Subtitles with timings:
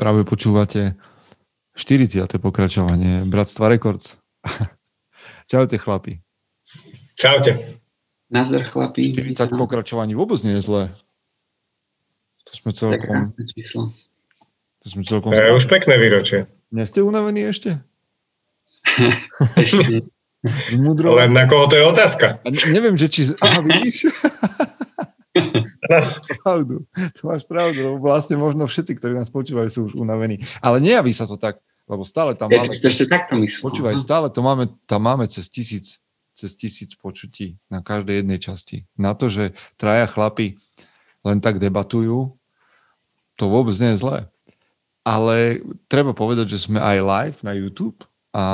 [0.00, 0.96] Práve počúvate
[1.76, 2.24] 40.
[2.40, 4.16] pokračovanie Bratstva Records.
[5.52, 6.24] Čaute chlapi.
[7.20, 7.60] Čaute.
[8.32, 9.12] Nazdar chlapi.
[9.12, 10.82] 40 pokračovaní vôbec nie je zlé.
[12.48, 13.36] To sme celkom...
[13.44, 13.92] číslo.
[14.80, 15.36] To sme celkom...
[15.36, 16.48] To je už pekné výročie.
[16.72, 17.84] Nie ste unavení ešte?
[19.60, 20.08] ešte
[20.80, 21.20] Mudro...
[21.20, 22.40] Len na koho to je otázka.
[22.40, 23.20] A neviem, že či...
[23.36, 24.08] Aha, vidíš?
[25.90, 26.86] Máš pravdu.
[27.18, 30.38] To máš pravdu, lebo vlastne možno všetci, ktorí nás počúvajú, sú už unavení.
[30.62, 31.58] Ale nejaví sa to tak,
[31.90, 32.70] lebo stále tam ja máme...
[32.70, 33.62] Ja ešte takto myslím.
[33.66, 35.98] Počúvaj, stále to máme, tam máme cez tisíc,
[36.38, 38.86] cez tisíc počutí na každej jednej časti.
[38.94, 40.56] Na to, že traja chlapi
[41.26, 42.32] len tak debatujú,
[43.36, 44.18] to vôbec nie je zlé.
[45.00, 48.44] Ale treba povedať, že sme aj live na YouTube a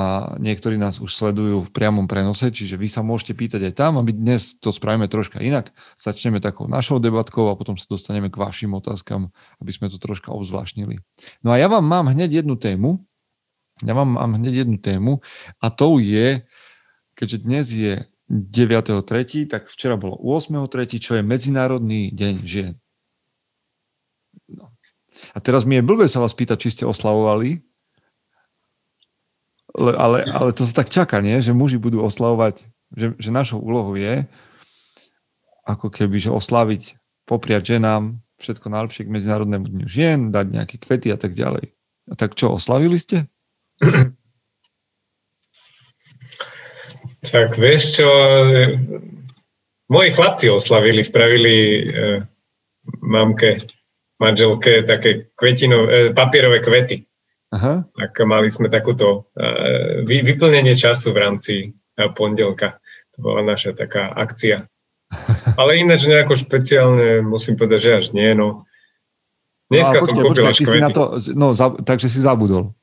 [0.41, 4.03] niektorí nás už sledujú v priamom prenose, čiže vy sa môžete pýtať aj tam a
[4.03, 5.69] my dnes to spravíme troška inak.
[6.01, 9.29] Začneme takou našou debatkou a potom sa dostaneme k vašim otázkam,
[9.61, 11.05] aby sme to troška obzvláštnili.
[11.45, 13.05] No a ja vám mám hneď jednu tému,
[13.85, 15.21] ja vám mám hneď jednu tému
[15.61, 16.49] a to je,
[17.13, 17.95] keďže dnes je
[18.33, 22.81] 9.3., tak včera bolo 8.3., čo je Medzinárodný deň žien.
[24.49, 24.73] No.
[25.37, 27.66] A teraz mi je blbé sa vás pýtať, či ste oslavovali
[29.77, 31.39] ale, ale to sa tak čaká, nie?
[31.45, 32.65] že muži budú oslavovať,
[32.97, 34.25] že, že našou úlohou je
[35.67, 36.97] ako keby, že oslaviť,
[37.27, 41.75] popriať ženám všetko najlepšie k Medzinárodnému dňu žien, dať nejaké kvety a tak ďalej.
[42.07, 43.27] A tak čo, oslavili ste?
[47.27, 48.07] Tak vieš čo,
[49.91, 52.23] moji chlapci oslavili, spravili e,
[53.03, 53.67] mamke,
[54.23, 57.06] manželke také kvetino, e, papierové kvety.
[57.55, 57.87] Aha.
[57.95, 62.83] Tak mali sme takúto uh, vy, vyplnenie času v rámci uh, pondelka.
[63.15, 64.67] To bola naša taká akcia.
[65.61, 68.35] Ale ináč nejako špeciálne musím povedať, že až nie.
[68.35, 68.67] No.
[69.71, 72.75] Dneska no, som kúpil až Na to, no, za, takže si zabudol.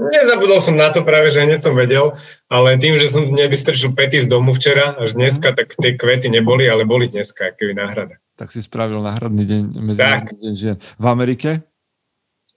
[0.00, 2.16] Nezabudol som na to práve, že hneď som vedel,
[2.48, 6.64] ale tým, že som nevystrčil pety z domu včera až dneska, tak tie kvety neboli,
[6.64, 8.16] ale boli dneska, keby náhrada.
[8.40, 10.76] Tak si spravil náhradný deň, medzinárodný deň žien.
[10.80, 11.50] V Amerike?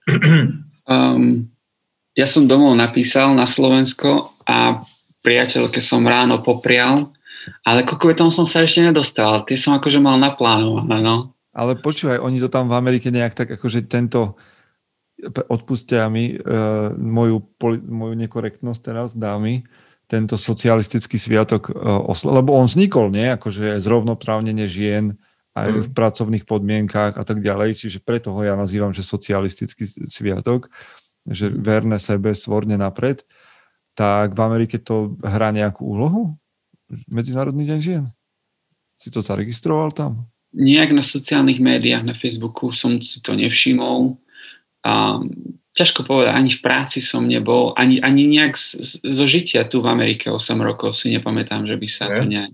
[0.88, 1.52] um,
[2.14, 4.82] ja som domov napísal na Slovensko a
[5.26, 7.10] priateľke som ráno poprial,
[7.66, 9.42] ale ku kvetom som sa ešte nedostal.
[9.44, 11.34] Tie som akože mal naplánované, no.
[11.54, 14.38] Ale počúvaj, oni to tam v Amerike nejak tak akože tento
[15.46, 19.62] odpustia mi uh, moju, poli, moju nekorektnosť teraz, dámy,
[20.10, 23.30] tento socialistický sviatok, uh, osla- lebo on vznikol, nie?
[23.30, 25.14] Akože zrovnoprávnenie žien
[25.54, 25.80] aj mm.
[25.86, 30.68] v pracovných podmienkách a tak ďalej, čiže preto ho ja nazývam, že socialistický sviatok
[31.28, 33.24] že verné sebe, svorne napred,
[33.96, 36.36] tak v Amerike to hrá nejakú úlohu?
[37.08, 38.04] Medzinárodný deň žien?
[38.98, 40.28] Si to zaregistroval tam?
[40.54, 44.14] Nejak na sociálnych médiách, na Facebooku som si to nevšimol.
[44.86, 45.18] A
[45.74, 49.90] ťažko povedať, ani v práci som nebol, ani, ani nejak z, zo žitia tu v
[49.90, 52.14] Amerike 8 rokov si nepamätám, že by sa ne?
[52.14, 52.52] to nejak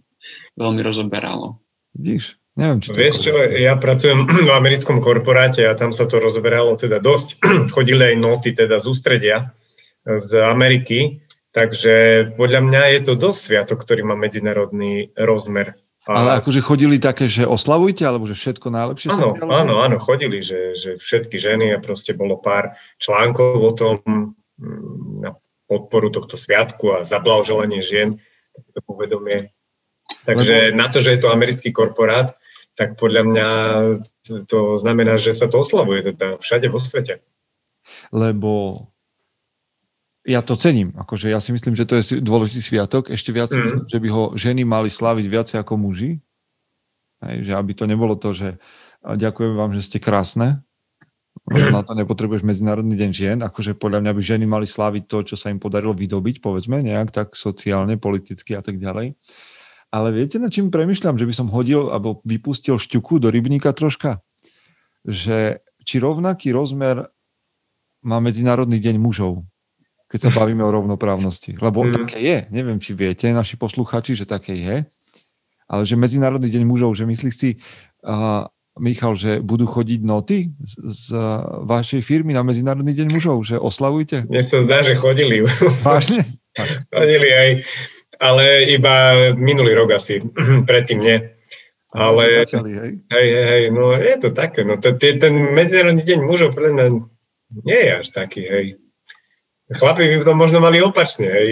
[0.56, 1.60] veľmi rozoberalo.
[1.92, 2.40] Vidíš?
[2.60, 7.00] Neviem, či Vieš čo, ja pracujem v americkom korporáte a tam sa to rozoberalo teda
[7.00, 7.41] dosť.
[7.75, 9.37] Chodili aj noty teda z ústredia
[10.04, 15.76] z Ameriky, takže podľa mňa je to dosť sviatok, ktorý má medzinárodný rozmer.
[16.09, 16.25] A...
[16.25, 20.41] Ale akože chodili také, že oslavujte, alebo že všetko najlepšie áno, sa Áno, áno, chodili,
[20.41, 25.37] že, že všetky ženy a proste bolo pár článkov o tom mm, na
[25.69, 28.16] podporu tohto sviatku a zablahoželanie žien,
[28.56, 29.53] to povedomie.
[30.25, 30.76] Takže Lebo...
[30.81, 32.34] na to, že je to americký korporát,
[32.81, 33.49] tak podľa mňa
[34.49, 37.21] to znamená, že sa to oslavuje teda všade vo svete.
[38.09, 38.89] Lebo
[40.25, 43.61] ja to cením, akože ja si myslím, že to je dôležitý sviatok, ešte viac mm.
[43.61, 46.25] myslím, že by ho ženy mali slaviť viacej ako muži,
[47.21, 48.56] Hej, že aby to nebolo to, že
[49.05, 50.65] ďakujem vám, že ste krásne,
[51.50, 55.37] na to nepotrebuješ Medzinárodný deň žien, akože podľa mňa by ženy mali sláviť to, čo
[55.37, 59.17] sa im podarilo vydobiť, povedzme, nejak tak sociálne, politicky a tak ďalej.
[59.90, 64.22] Ale viete, na čím premyšľam, že by som hodil alebo vypustil šťuku do rybníka troška?
[65.02, 67.10] Že či rovnaký rozmer
[68.06, 69.42] má Medzinárodný deň mužov,
[70.06, 71.58] keď sa bavíme o rovnoprávnosti.
[71.58, 71.92] Lebo mm.
[72.06, 72.38] také je.
[72.54, 74.76] Neviem, či viete, naši posluchači, že také je.
[75.66, 77.50] Ale že Medzinárodný deň mužov, že myslíš si,
[78.06, 78.46] uh,
[78.78, 81.06] Michal, že budú chodiť noty z, z
[81.66, 84.31] vašej firmy na Medzinárodný deň mužov, že oslavujte?
[84.31, 85.42] Mne sa zdá, že chodili.
[85.82, 86.38] Vážne?
[86.94, 87.50] chodili aj
[88.20, 88.94] ale iba
[89.32, 90.20] minulý rok asi,
[90.69, 91.17] predtým nie.
[91.90, 92.90] Ale, začali, hej?
[93.11, 96.87] Hej, hej, no je to také, no to, ten Medzinárodný deň mužov pre mňa
[97.67, 98.67] nie je až taký, hej.
[99.70, 101.50] Chlapi by to možno mali opačne, hej,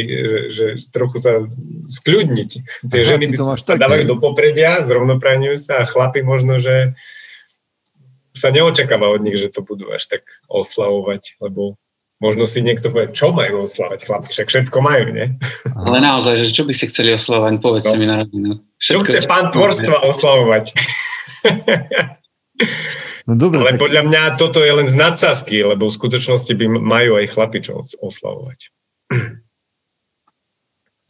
[0.51, 1.43] že trochu sa
[1.87, 2.51] skľudniť.
[2.91, 6.99] Tie ženy by sa dávajú do popredia, zrovnoprávňujú sa a chlapi možno, že
[8.35, 11.79] sa neočakáva od nich, že to budú až tak oslavovať, lebo
[12.19, 15.27] možno si niekto povie, čo majú oslavať chlapi, však všetko majú, nie?
[15.79, 18.01] Ale naozaj, že čo by ste chceli oslavovať, povedzte no.
[18.03, 18.63] mi na rodinu.
[18.79, 20.65] Čo chce pán tvorstva oslavovať?
[23.29, 23.85] No dobre, Ale tak...
[23.85, 27.85] podľa mňa toto je len z nadsázky, lebo v skutočnosti by majú aj chlapi čo
[28.01, 28.73] oslavovať.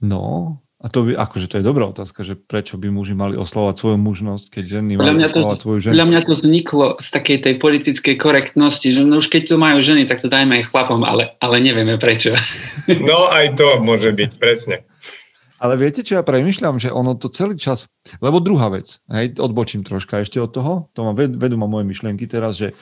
[0.02, 3.82] No, a to by, akože to je dobrá otázka, že prečo by muži mali oslovať
[3.82, 5.92] svoju mužnosť, keď ženy mali oslovať svoju ženu.
[5.98, 9.82] Podľa mňa to vzniklo z takej tej politickej korektnosti, že no už keď to majú
[9.82, 12.38] ženy, tak to dajme aj chlapom, ale, ale nevieme prečo.
[13.08, 14.86] No aj to môže byť, presne.
[15.58, 17.90] Ale viete, čo ja premyšľam, že ono to celý čas,
[18.22, 22.30] lebo druhá vec, hej, odbočím troška ešte od toho, to ma vedú ma moje myšlienky
[22.30, 22.78] teraz, že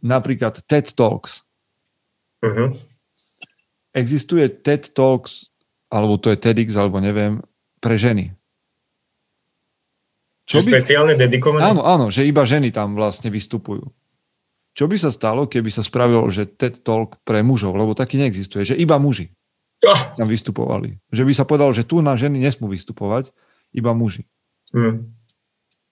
[0.00, 1.44] napríklad TED Talks.
[2.40, 2.72] Uh-huh.
[3.92, 5.53] Existuje TED Talks
[5.94, 7.38] alebo to je TEDx, alebo neviem,
[7.78, 8.34] pre ženy.
[10.50, 10.74] Čo by...
[10.74, 11.62] Špeciálne dedikované?
[11.62, 13.86] Áno, áno, že iba ženy tam vlastne vystupujú.
[14.74, 18.66] Čo by sa stalo, keby sa spravilo, že TED Talk pre mužov, lebo taký neexistuje,
[18.66, 19.30] že iba muži
[19.86, 20.00] oh.
[20.18, 20.98] tam vystupovali.
[21.14, 23.30] Že by sa povedalo, že tu na ženy nesmú vystupovať,
[23.70, 24.26] iba muži.
[24.74, 25.14] Hmm.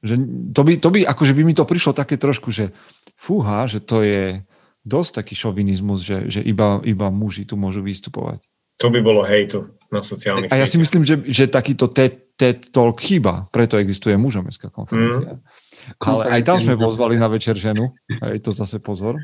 [0.02, 0.14] Že
[0.50, 2.74] to by, to by, akože by mi to prišlo také trošku, že
[3.14, 4.42] fúha, že to je
[4.82, 8.42] dosť taký šovinizmus, že, že iba, iba muži tu môžu vystupovať.
[8.82, 12.74] To by bolo hejtu na sociálnych A ja si myslím, že, že takýto TED, TED
[12.74, 15.38] Talk chýba, preto existuje mužomecká konferencia.
[15.38, 16.02] Mm.
[16.02, 19.22] Ale aj tam sme pozvali na večer ženu, aj to zase pozor.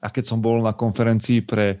[0.00, 1.80] A keď som bol na konferencii pre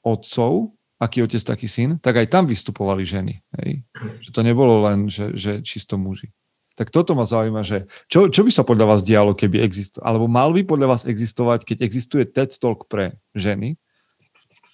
[0.00, 3.38] otcov, aký otec, taký syn, tak aj tam vystupovali ženy.
[3.60, 3.84] Hej.
[4.24, 6.32] Že to nebolo len, že, že čisto muži.
[6.78, 10.26] Tak toto ma zaujíma, že čo, čo by sa podľa vás dialo, keby existovalo, alebo
[10.30, 13.74] mal by podľa vás existovať, keď existuje TED Talk pre ženy,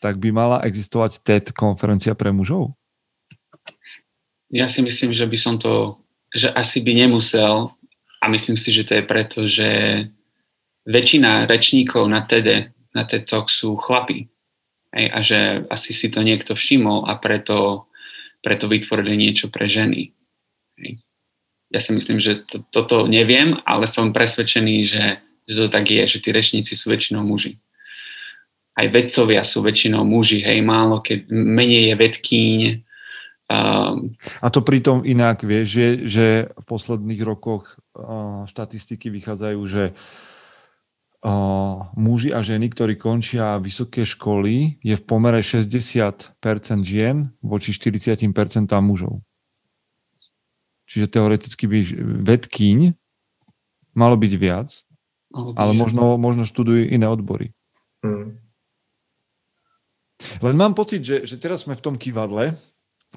[0.04, 2.76] tak by mala existovať TED konferencia pre mužov?
[4.52, 5.96] Ja si myslím, že by som to,
[6.28, 7.72] že asi by nemusel
[8.20, 9.68] a myslím si, že to je preto, že
[10.84, 14.28] väčšina rečníkov na TED, na TED Talk sú chlapí.
[14.92, 15.38] Hej, a že
[15.72, 17.88] asi si to niekto všimol a preto,
[18.44, 20.12] preto vytvorili niečo pre ženy.
[20.78, 21.00] Hej.
[21.72, 25.18] Ja si myslím, že to, toto neviem, ale som presvedčený, že,
[25.48, 27.58] že to tak je, že tí rečníci sú väčšinou muži
[28.74, 32.60] aj vedcovia sú väčšinou muži, hej, málo keď menej je vedkýň.
[33.44, 39.84] Um, a to pritom inak, vieš, že, že v posledných rokoch uh, štatistiky vychádzajú, že
[39.92, 46.34] uh, muži a ženy, ktorí končia vysoké školy, je v pomere 60%
[46.82, 48.26] žien voči 40%
[48.82, 49.22] mužov.
[50.90, 51.78] Čiže teoreticky by
[52.26, 52.78] vedkyň
[53.94, 54.82] malo byť viac,
[55.32, 57.54] ale možno, možno študujú iné odbory.
[58.04, 58.43] Hmm.
[60.42, 62.54] Len mám pocit, že, že teraz sme v tom kývadle,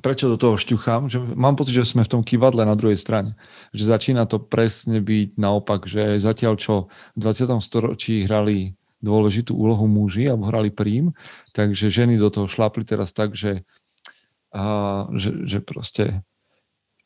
[0.02, 3.34] prečo do toho šťuchám, že mám pocit, že sme v tom kývadle na druhej strane.
[3.74, 7.58] Že začína to presne byť naopak, že zatiaľ čo v 20.
[7.62, 11.14] storočí hrali dôležitú úlohu muži alebo hrali prím,
[11.54, 13.62] takže ženy do toho šlápli teraz tak, že,
[14.54, 16.26] a, že, že proste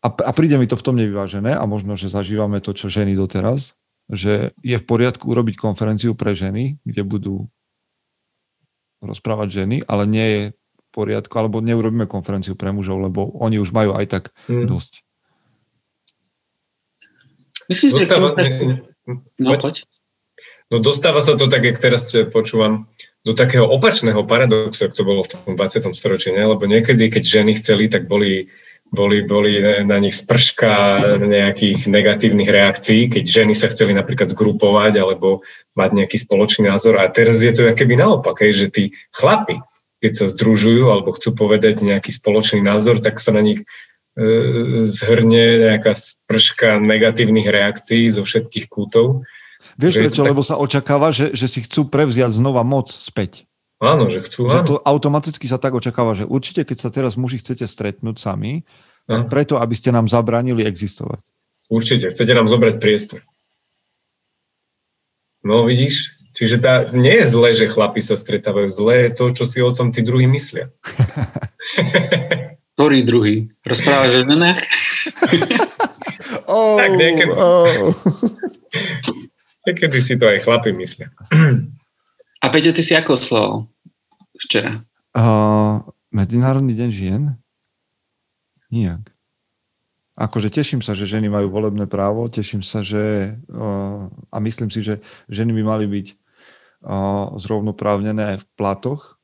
[0.02, 3.14] a, a príde mi to v tom nevyvážené a možno, že zažívame to, čo ženy
[3.14, 3.78] doteraz,
[4.10, 7.36] že je v poriadku urobiť konferenciu pre ženy, kde budú
[9.02, 13.74] rozprávať ženy, ale nie je v poriadku, alebo neurobíme konferenciu pre mužov, lebo oni už
[13.74, 14.70] majú aj tak mm.
[14.70, 15.02] dosť.
[17.68, 18.28] Myslím, že dostáva,
[19.40, 19.88] no, poď.
[20.72, 22.88] No dostáva sa to tak, jak teraz počúvam,
[23.22, 25.94] do takého opačného paradoxu, ako to bolo v tom 20.
[25.94, 26.42] storočí, ne?
[26.42, 28.50] lebo niekedy, keď ženy chceli, tak boli,
[28.92, 35.48] boli, boli na nich sprška nejakých negatívnych reakcií, keď ženy sa chceli napríklad zgrupovať alebo
[35.80, 37.00] mať nejaký spoločný názor.
[37.00, 38.84] A teraz je to keby naopak, hej, že tí
[39.16, 39.64] chlapi,
[40.04, 43.64] keď sa združujú alebo chcú povedať nejaký spoločný názor, tak sa na nich
[44.20, 49.24] e, zhrne nejaká sprška negatívnych reakcií zo všetkých kútov
[49.80, 50.22] Vieš prečo?
[50.22, 50.32] Tak...
[50.36, 53.48] Lebo sa očakáva, že, že si chcú prevziať znova moc späť.
[53.82, 54.46] Áno, že chcú.
[54.46, 58.62] Že to automaticky sa tak očakáva, že určite, keď sa teraz muži chcete stretnúť sami,
[59.10, 61.26] tak preto, aby ste nám zabránili existovať.
[61.66, 63.26] Určite, chcete nám zobrať priestor.
[65.42, 68.70] No vidíš, čiže tá, nie je zlé, že chlapi sa stretávajú.
[68.70, 70.70] Zlé je to, čo si o tom tí druhí myslia.
[72.78, 73.50] Ktorý druhý?
[73.66, 74.62] Rozprávaš o ženách?
[76.54, 77.34] oh, tak niekedy.
[77.34, 77.66] Oh.
[79.62, 81.14] Niekedy si to aj chlapi myslia.
[82.42, 83.70] A Peťo, ty si ako slovo
[84.46, 84.72] včera?
[85.12, 87.24] Uh, Medzinárodný deň žien?
[88.72, 89.12] Nijak.
[90.16, 94.84] Akože teším sa, že ženy majú volebné právo, teším sa, že uh, a myslím si,
[94.84, 95.00] že
[95.32, 99.18] ženy by mali byť uh, zrovnoprávnené v platoch.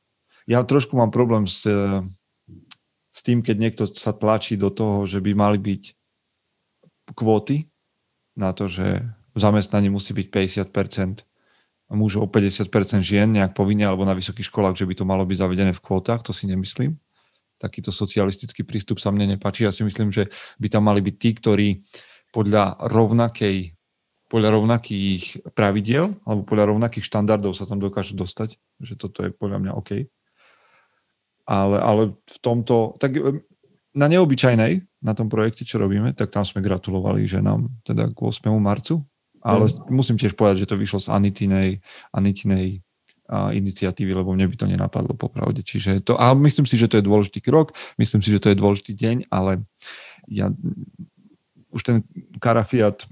[0.48, 1.68] Ja trošku mám problém s,
[3.12, 5.82] s tým, keď niekto sa tlačí do toho, že by mali byť
[7.12, 7.68] kvóty
[8.32, 9.04] na to, že
[9.36, 10.26] v zamestnaní musí byť
[10.72, 11.27] 50%
[11.88, 15.72] mužov 50% žien nejak povinne alebo na vysokých školách, že by to malo byť zavedené
[15.72, 17.00] v kvótach, to si nemyslím.
[17.58, 19.66] Takýto socialistický prístup sa mne nepáči.
[19.66, 20.30] Ja si myslím, že
[20.62, 21.68] by tam mali byť tí, ktorí
[22.30, 23.78] podľa rovnakej
[24.28, 29.58] podľa rovnakých pravidiel alebo podľa rovnakých štandardov sa tam dokážu dostať, že toto je podľa
[29.64, 30.04] mňa OK.
[31.48, 33.16] Ale, ale v tomto, tak
[33.96, 38.52] na neobyčajnej, na tom projekte, čo robíme, tak tam sme gratulovali ženám teda k 8.
[38.60, 39.00] marcu,
[39.48, 39.88] ale mm.
[39.88, 41.80] musím tiež povedať, že to vyšlo z Anitinej,
[42.12, 42.84] Anitinej
[43.28, 45.60] a iniciatívy, lebo mne by to nenapadlo popravde.
[45.60, 48.56] Čiže to, a myslím si, že to je dôležitý krok, myslím si, že to je
[48.56, 49.68] dôležitý deň, ale
[50.32, 50.48] ja
[51.68, 51.96] už ten
[52.40, 53.04] karafiat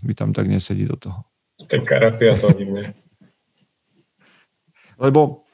[0.00, 1.20] mi tam tak nesedí do toho.
[1.68, 2.96] Ten karafiat to nie.
[4.96, 5.44] Lebo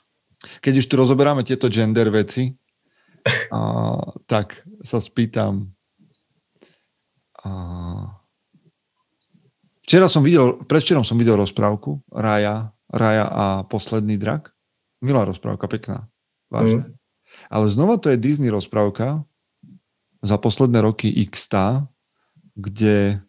[0.63, 2.55] keď už tu rozoberáme tieto gender veci,
[3.51, 3.99] a,
[4.31, 5.75] tak sa spýtam.
[7.43, 7.51] A,
[9.89, 14.53] včera som videl, predvčerom som videl rozprávku Raja, Raja a posledný drak.
[15.01, 16.13] Milá rozprávka, pekná.
[16.53, 16.93] Vážne.
[16.93, 16.93] Mm.
[17.49, 19.25] Ale znova to je Disney rozprávka
[20.21, 21.49] za posledné roky x
[22.59, 23.23] kde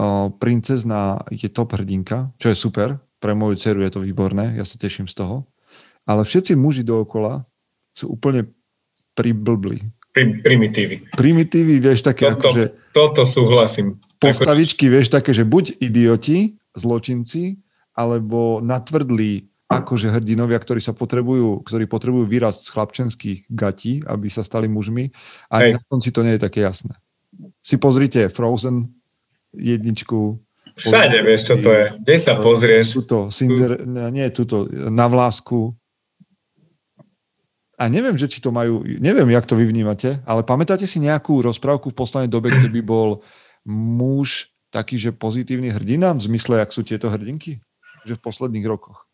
[0.00, 4.64] o, princezna je top hrdinka, čo je super, pre moju dceru je to výborné, ja
[4.64, 5.44] sa teším z toho,
[6.08, 7.44] ale všetci muži dookola
[7.92, 8.48] sú úplne
[9.12, 9.78] priblbli.
[10.14, 11.12] Pri, primitívy.
[11.12, 12.64] Primitívy, vieš, také toto, akože...
[12.96, 14.00] Toto súhlasím.
[14.18, 17.58] Postavičky, vieš, také, že buď idioti, zločinci,
[17.94, 24.40] alebo natvrdlí akože hrdinovia, ktorí sa potrebujú, ktorí potrebujú výraz z chlapčenských gatí, aby sa
[24.40, 25.12] stali mužmi.
[25.52, 25.76] A Hej.
[25.76, 26.96] na konci to nie je také jasné
[27.62, 28.88] si pozrite Frozen
[29.54, 30.40] jedničku.
[30.78, 31.84] Všade vieš, čo to je.
[31.98, 33.02] Kde sa pozrieš?
[33.02, 33.82] Tuto, Cinder,
[34.14, 35.74] nie, tuto, na vlásku.
[37.78, 41.46] A neviem, že či to majú, neviem, jak to vy vnímate, ale pamätáte si nejakú
[41.46, 43.22] rozprávku v poslednej dobe, kde by bol
[43.68, 47.60] muž taký, že pozitívny hrdina, v zmysle, jak sú tieto hrdinky?
[48.08, 49.04] Že v posledných rokoch.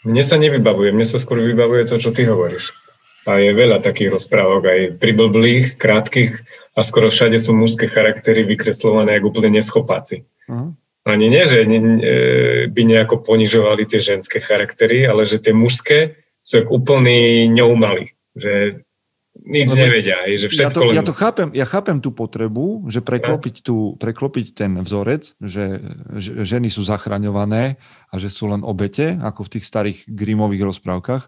[0.00, 2.72] Mne sa nevybavuje, mne sa skôr vybavuje to, čo ty hovoríš.
[3.28, 6.40] A je veľa takých rozprávok, aj priblblých, krátkých
[6.72, 10.24] a skoro všade sú mužské charaktery vykreslované ako úplne neschopáci.
[10.48, 10.72] Uh-huh.
[11.04, 11.98] Ani nie, že ne, ne,
[12.72, 18.16] by nejako ponižovali tie ženské charaktery, ale že tie mužské sú ako úplný neumali.
[18.32, 18.80] Že
[19.40, 20.16] nič Lebo nevedia.
[20.28, 24.46] Že všetko ja, to, ja to chápem, ja chápem tú potrebu, že preklopiť, tú, preklopiť
[24.52, 25.80] ten vzorec, že,
[26.20, 27.80] že ženy sú zachraňované
[28.12, 31.24] a že sú len obete, ako v tých starých Grimových rozprávkach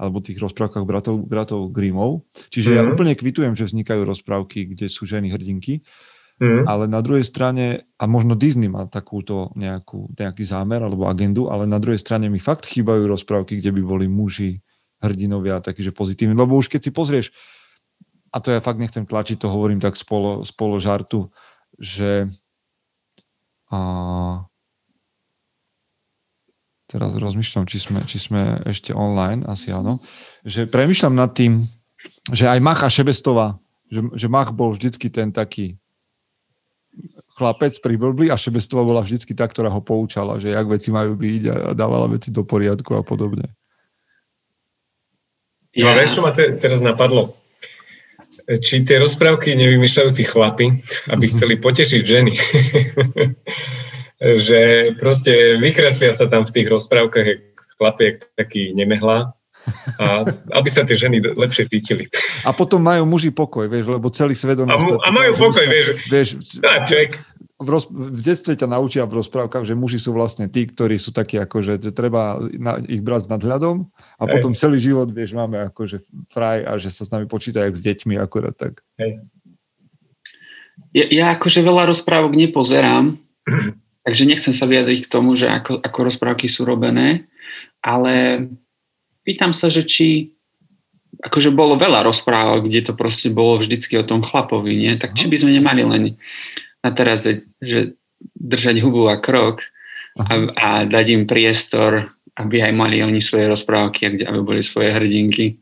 [0.00, 2.26] alebo tých rozprávkach bratov, bratov Grimmov.
[2.50, 2.78] Čiže mm-hmm.
[2.80, 2.92] ja mhm.
[2.96, 5.86] úplne kvitujem, že vznikajú rozprávky, kde sú ženy hrdinky,
[6.42, 6.66] mm-hmm.
[6.66, 11.70] ale na druhej strane, a možno Disney má takúto nejakú, nejaký zámer alebo agendu, ale
[11.70, 14.58] na druhej strane mi fakt chýbajú rozprávky, kde by boli muži
[15.02, 16.38] hrdinovia takí, že pozitívni.
[16.38, 17.26] Lebo už keď si pozrieš,
[18.32, 21.28] a to ja fakt nechcem tlačiť, to hovorím tak spolo, spolo žartu,
[21.76, 22.30] že
[23.68, 23.80] a,
[26.88, 30.00] teraz rozmýšľam, či sme, či sme ešte online, asi áno,
[30.46, 31.68] že premýšľam nad tým,
[32.32, 33.60] že aj Mach a Šebestová,
[33.92, 35.76] že, že Mach bol vždycky ten taký
[37.36, 41.42] chlapec priblblý a Šebestová bola vždycky tá, ktorá ho poučala, že jak veci majú byť
[41.48, 43.48] a dávala veci do poriadku a podobne.
[45.72, 45.88] Ja.
[45.88, 47.36] No vieš, čo ma te, teraz napadlo?
[48.42, 50.66] Či tie rozprávky nevymýšľajú tí chlapi,
[51.08, 52.32] aby chceli potešiť ženy.
[54.22, 57.26] že proste vykreslia sa tam v tých rozprávkach
[57.74, 59.34] chlapiek taký nemehla
[59.98, 60.26] a
[60.58, 62.10] aby sa tie ženy lepšie cítili.
[62.42, 65.86] A potom majú muži pokoj, vieš, lebo celý svet A, a majú pokoj, vieš.
[66.10, 66.28] vieš
[67.62, 71.14] v, roz, v detstve ťa naučia v rozprávkach, že muži sú vlastne tí, ktorí sú
[71.14, 73.86] takí ako, že treba na, ich brať nad hľadom
[74.18, 74.32] a Hej.
[74.34, 76.02] potom celý život, vieš, máme akože
[76.34, 78.82] fraj a že sa s nami počítajú s deťmi akorát tak.
[78.98, 79.22] Hej.
[80.90, 83.16] Ja, ja akože veľa rozprávok nepozerám,
[84.02, 87.30] Takže nechcem sa vyjadriť k tomu, že ako, ako rozprávky sú robené,
[87.78, 88.46] ale
[89.22, 90.34] pýtam sa, že či
[91.22, 94.92] akože bolo veľa rozprávok, kde to proste bolo vždycky o tom chlapovi, nie?
[94.98, 96.02] Tak či by sme nemali len
[96.82, 97.24] na teraz,
[97.62, 97.94] že
[98.34, 99.62] držať hubu a krok
[100.18, 105.58] a, a dať im priestor, aby aj mali oni svoje rozprávky, aby boli svoje hrdinky.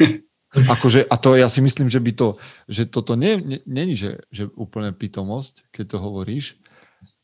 [0.56, 4.24] Akože, a to ja si myslím, že by to, že toto nie, nie, nie že,
[4.32, 6.56] že úplne pitomosť, keď to hovoríš,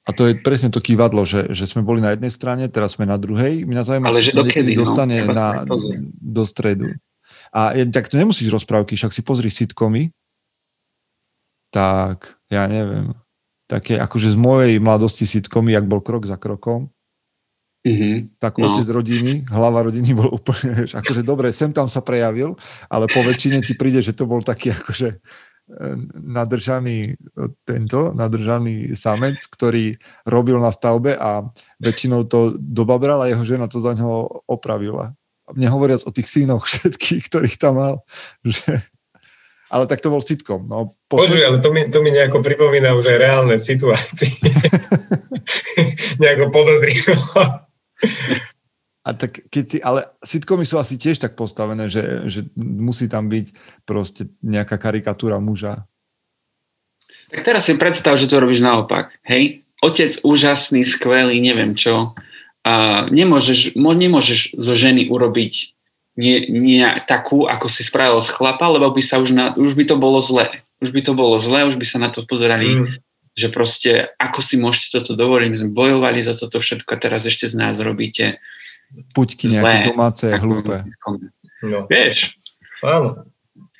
[0.02, 3.06] a to je presne to kývadlo, že, že sme boli na jednej strane, teraz sme
[3.06, 3.62] na druhej.
[3.62, 4.82] Mňa zaujíma, Ale že dokedy, no?
[4.82, 5.62] dostane na,
[6.18, 6.98] do stredu.
[7.54, 10.10] A tak to nemusíš rozprávky, však si pozri sitcomy,
[11.70, 13.14] tak ja neviem,
[13.72, 16.92] také akože z mojej mladosti sitcomy, jak bol krok za krokom,
[17.88, 18.36] mm-hmm.
[18.36, 18.68] tak no.
[18.68, 22.60] otec rodiny, hlava rodiny bol úplne, akože dobre, sem tam sa prejavil,
[22.92, 25.16] ale po väčšine ti príde, že to bol taký akože
[26.20, 27.16] nadržaný
[27.64, 31.46] tento, nadržaný samec, ktorý robil na stavbe a
[31.78, 35.14] väčšinou to dobabral a jeho žena to za neho opravila.
[35.54, 37.94] Nehovoriac o tých synoch všetkých, ktorých tam mal.
[38.44, 38.82] Že...
[39.72, 40.68] Ale tak to bol sitcom.
[40.68, 41.32] No, posled...
[41.32, 44.28] Počuj, ale to mi, to mi nejako pripomína už aj reálne situácie.
[46.22, 47.16] nejako podozrivo.
[49.02, 53.32] A tak keď si, ale sitcomy sú asi tiež tak postavené, že, že musí tam
[53.32, 53.46] byť
[53.88, 55.88] proste nejaká karikatúra muža.
[57.32, 59.16] Tak teraz si predstav, že to robíš naopak.
[59.24, 62.12] Hej, otec úžasný, skvelý, neviem čo.
[62.62, 65.74] A nemôžeš, nemôžeš zo ženy urobiť
[66.16, 69.84] nie, nie takú, ako si spravil z chlapa, lebo by sa už, na, už by
[69.88, 70.64] to bolo zlé.
[70.82, 72.86] Už by to bolo zlé, už by sa na to pozerali, mm.
[73.32, 77.24] že proste ako si môžete toto dovoliť, my sme bojovali za toto všetko a teraz
[77.24, 78.42] ešte z nás robíte
[79.16, 80.84] puťky nejaké domáce, hlúpe.
[81.64, 81.88] No.
[81.88, 82.36] Vieš?
[82.84, 83.24] Áno.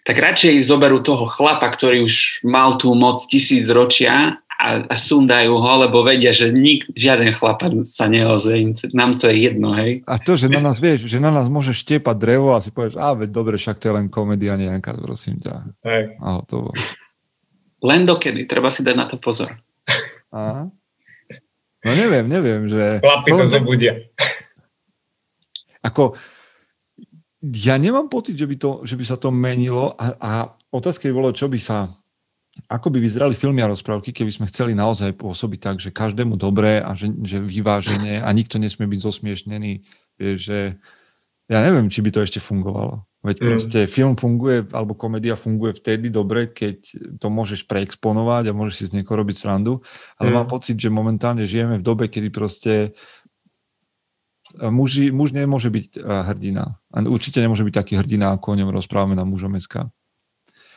[0.02, 5.52] Tak radšej zoberú toho chlapa, ktorý už mal tú moc tisíc ročia a, a sundajú
[5.54, 8.52] ho, lebo vedia, že nik, žiaden chlapa sa neoze.
[8.92, 10.04] Nám to je jedno, hej.
[10.04, 13.00] A to, že na nás, vieš, že na nás môže štiepať drevo a si povieš,
[13.00, 15.54] a veď dobre, však to je len komédia nejaká, prosím ťa.
[15.82, 16.02] Hej.
[16.20, 16.70] A hotovo.
[17.82, 19.58] Len dokedy, treba si dať na to pozor.
[20.30, 20.70] Aha.
[21.82, 23.02] No neviem, neviem, že...
[23.02, 23.98] Chlapi sa zobudia
[25.82, 26.14] ako
[27.42, 30.30] ja nemám pocit, že by, to, že by sa to menilo a, a
[30.70, 31.90] otázka by bolo, čo by sa,
[32.68, 36.84] ako by vyzerali filmy a rozprávky, keby sme chceli naozaj pôsobiť tak, že každému dobré
[36.84, 39.72] a že, že vyváženie a nikto nesmie byť zosmiešnený,
[40.36, 40.76] že
[41.48, 43.08] ja neviem, či by to ešte fungovalo.
[43.22, 43.44] Veď mm.
[43.46, 46.92] proste film funguje, alebo komédia funguje vtedy dobre, keď
[47.22, 49.80] to môžeš preexponovať a môžeš si z niekoho robiť srandu,
[50.20, 50.36] ale mm.
[50.36, 52.92] mám pocit, že momentálne žijeme v dobe, kedy proste
[54.58, 56.76] muži, muž nemôže byť eh, hrdina.
[56.92, 59.54] A určite nemôže byť taký hrdina, ako o ňom rozprávame na mužom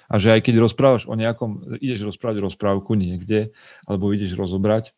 [0.09, 3.53] A že aj keď rozprávaš o nejakom, ideš rozprávať rozprávku niekde,
[3.89, 4.93] alebo ideš rozobrať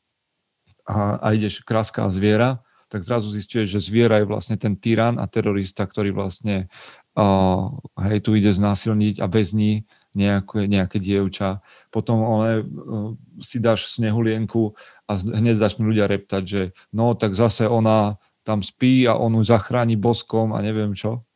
[0.87, 5.27] a, a ideš kráská zviera, tak zrazu zistuješ, že zviera je vlastne ten tyran a
[5.27, 6.71] terorista, ktorý vlastne
[7.19, 7.67] uh,
[8.07, 9.83] hej, tu ide znásilniť a väzní
[10.15, 11.59] nejaké, nejaké dievča.
[11.91, 13.11] Potom one, uh,
[13.43, 14.71] si dáš snehulienku
[15.03, 16.61] a hneď začnú ľudia reptať, že
[16.95, 18.15] no tak zase ona
[18.47, 21.26] tam spí a on ju zachráni boskom a neviem čo.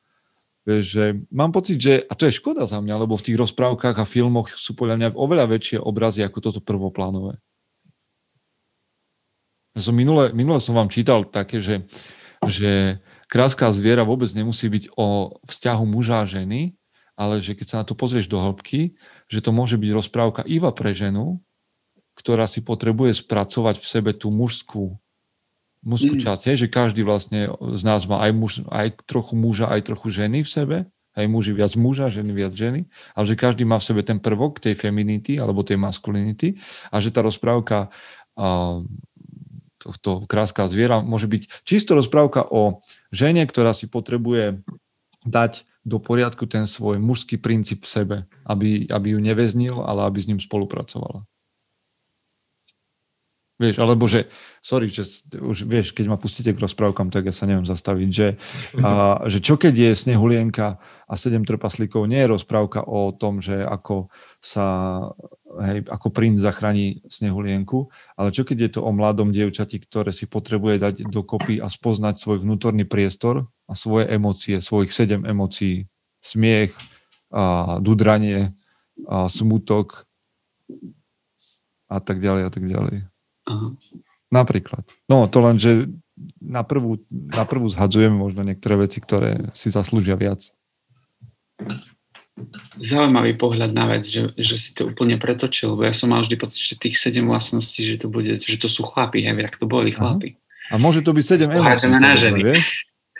[0.61, 3.97] Vieš, že mám pocit, že, a to je škoda za mňa, lebo v tých rozprávkach
[3.97, 7.41] a filmoch sú podľa mňa oveľa väčšie obrazy ako toto prvoplánové.
[9.73, 11.89] Som minule, minule som vám čítal také, že,
[12.45, 16.77] že kráská zviera vôbec nemusí byť o vzťahu muža a ženy,
[17.17, 18.93] ale že keď sa na to pozrieš do hĺbky,
[19.33, 21.41] že to môže byť rozprávka iba pre ženu,
[22.13, 24.99] ktorá si potrebuje spracovať v sebe tú mužskú
[25.81, 26.21] mužskú mm.
[26.21, 30.13] časť, hej, že každý vlastne z nás má aj, muž, aj trochu muža, aj trochu
[30.13, 30.77] ženy v sebe,
[31.17, 34.63] aj muži viac muža, ženy viac ženy, ale že každý má v sebe ten prvok
[34.63, 36.55] tej feminity alebo tej maskulinity
[36.87, 37.91] a že tá rozprávka
[38.39, 38.79] uh,
[39.81, 44.61] tohto kráská zviera môže byť čisto rozprávka o žene, ktorá si potrebuje
[45.25, 50.21] dať do poriadku ten svoj mužský princíp v sebe, aby, aby ju neväznil, ale aby
[50.21, 51.25] s ním spolupracovala.
[53.61, 54.25] Vieš, alebo že,
[54.57, 55.05] sorry, že
[55.37, 58.41] už vieš, keď ma pustíte k rozprávkam, tak ja sa neviem zastaviť, že,
[58.81, 63.61] a, že čo keď je Snehulienka a sedem trpaslíkov, nie je rozprávka o tom, že
[63.61, 64.09] ako
[64.41, 64.65] sa,
[65.61, 67.85] hej, ako princ zachráni Snehulienku,
[68.17, 72.17] ale čo keď je to o mladom dievčati, ktoré si potrebuje dať dokopy a spoznať
[72.17, 75.85] svoj vnútorný priestor a svoje emócie, svojich sedem emócií,
[76.17, 76.73] smiech,
[77.31, 78.57] a dudranie,
[79.07, 80.09] a smutok
[81.91, 83.10] a tak ďalej a tak ďalej.
[83.51, 83.67] Aha.
[84.31, 84.87] Napríklad.
[85.11, 85.91] No to len, že
[86.39, 90.47] na prvú, na prvú zhadzujeme možno niektoré veci, ktoré si zaslúžia viac.
[92.79, 96.35] Zaujímavý pohľad na vec, že, že si to úplne pretočil, bo ja som mal vždy
[96.39, 99.67] pocit, že tých sedem vlastností, že to, bude, že to sú chlapi, hej, jak to
[99.67, 100.39] boli chlapi.
[100.71, 101.91] A môže to byť sedem emócií.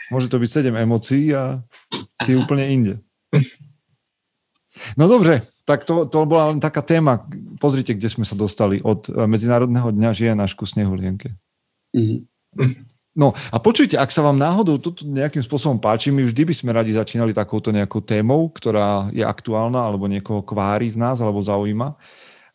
[0.08, 1.60] Môže to byť sedem emócií a
[2.24, 2.40] si Aha.
[2.40, 2.94] úplne inde.
[5.00, 7.24] No dobre, tak to, to bola len taká téma.
[7.62, 11.32] Pozrite, kde sme sa dostali od eh, Medzinárodného dňa žije na šku snehulienke.
[11.96, 12.20] Mm-hmm.
[13.12, 16.72] No a počujte, ak sa vám náhodou toto nejakým spôsobom páči, my vždy by sme
[16.72, 22.00] radi začínali takouto nejakou témou, ktorá je aktuálna, alebo niekoho kvári z nás, alebo zaujíma.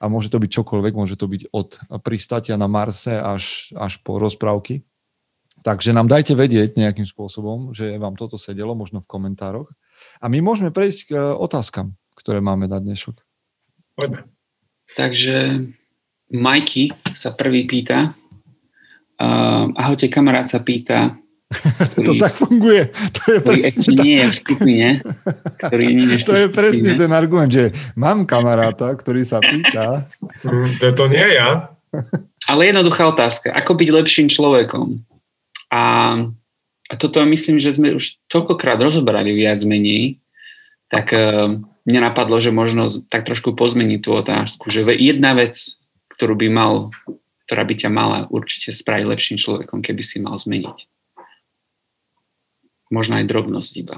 [0.00, 4.16] A môže to byť čokoľvek, môže to byť od pristatia na Marse až, až po
[4.16, 4.80] rozprávky.
[5.60, 9.68] Takže nám dajte vedieť nejakým spôsobom, že vám toto sedelo, možno v komentároch.
[10.20, 13.20] A my môžeme prejsť k eh, otázkam ktoré máme na dnešok.
[13.94, 14.24] Poďme.
[14.96, 15.68] Takže
[16.32, 18.16] Majky sa prvý pýta.
[19.16, 21.16] Uh, ahojte, kamarát sa pýta,
[21.94, 22.90] Ktorý, to tak funguje.
[22.90, 24.86] To je presne ešte nie je v skupine.
[25.62, 30.10] Ktorý nie je to je presne ten argument, že mám kamaráta, ktorý sa pýta.
[30.42, 31.70] Mm, to, to nie ja.
[32.50, 33.54] Ale jednoduchá otázka.
[33.54, 35.06] Ako byť lepším človekom?
[35.70, 35.82] A,
[36.90, 40.18] a toto myslím, že sme už toľkokrát rozoberali viac menej,
[40.90, 45.78] tak uh, mne napadlo, že možno tak trošku pozmeniť tú otázku, že jedna vec,
[46.12, 46.74] ktorú by mal,
[47.46, 50.90] ktorá by ťa mala určite spraviť lepším človekom, keby si mal zmeniť
[52.90, 53.96] možno aj drobnosť iba.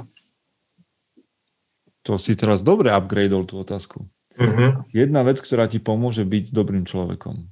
[2.06, 4.08] To si teraz dobre upgradeol tú otázku.
[4.38, 4.86] Uh-huh.
[4.94, 7.44] Jedna vec, ktorá ti pomôže byť dobrým človekom.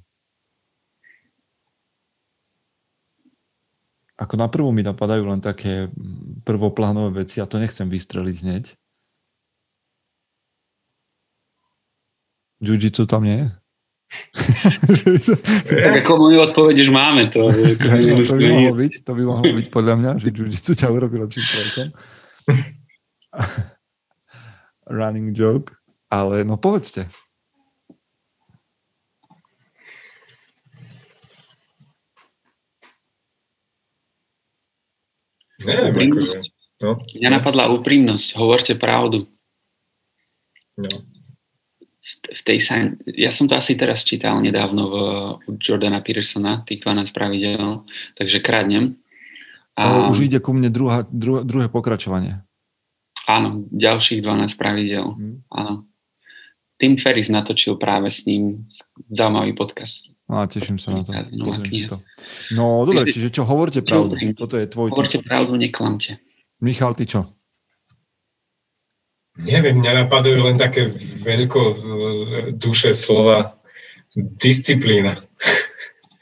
[4.17, 5.93] Ako na prvú mi napadajú len také
[6.41, 8.65] prvoplánové veci a to nechcem vystreliť hneď.
[12.57, 13.47] Jiu-jitsu tam nie je?
[15.67, 17.51] tak ako moju odpoveď už máme to.
[17.51, 21.19] No, to, by mohlo byť, to by mohlo byť podľa mňa, že jiu-jitsu ťa urobí
[21.19, 21.87] lepším človekom.
[24.97, 25.75] Running joke.
[26.07, 27.11] Ale no povedzte.
[35.67, 36.39] Neviem, akože,
[36.79, 36.95] no.
[37.11, 38.39] Mňa napadla úprimnosť.
[38.39, 39.27] Hovorte pravdu.
[40.79, 41.16] No
[42.15, 44.95] v tej sign, ja som to asi teraz čítal nedávno v,
[45.43, 47.83] u Jordana Petersona, tých 12 pravidel,
[48.15, 48.95] takže krádnem.
[49.77, 52.41] A, už ide ku mne druhá, dru, druhé pokračovanie.
[53.27, 55.03] Áno, ďalších 12 pravidel.
[55.03, 55.43] Hmm.
[55.51, 55.85] Áno.
[56.77, 58.69] Tim Ferris natočil práve s ním
[59.09, 60.07] zaujímavý podcast.
[60.27, 61.11] No, a teším sa na to.
[61.31, 61.97] No, to.
[62.51, 64.15] no dobre, čiže čo, hovorte pravdu.
[64.35, 65.27] Toto je tvoj Hovorte typ.
[65.27, 66.19] pravdu, neklamte.
[66.59, 67.36] Michal, ty čo?
[69.37, 70.89] Neviem, mňa napadajú len také
[71.21, 71.75] veľko e,
[72.57, 73.53] duše slova
[74.17, 75.13] disciplína.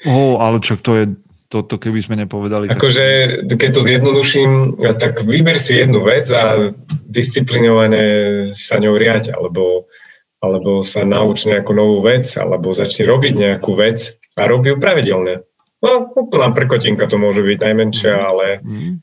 [0.03, 1.05] Oh, ale čo to je,
[1.47, 2.67] toto keby sme nepovedali.
[2.67, 3.05] Akože,
[3.47, 3.57] tak...
[3.57, 4.51] keď to zjednoduším,
[4.99, 6.75] tak vyber si jednu vec a
[7.07, 8.03] disciplinovane
[8.51, 9.87] sa ňou riať, alebo,
[10.43, 15.47] alebo sa nauč nejakú novú vec, alebo začni robiť nejakú vec a robí ju pravidelne.
[15.79, 18.93] No, úplná prkotinka to môže byť najmenšia, ale mm.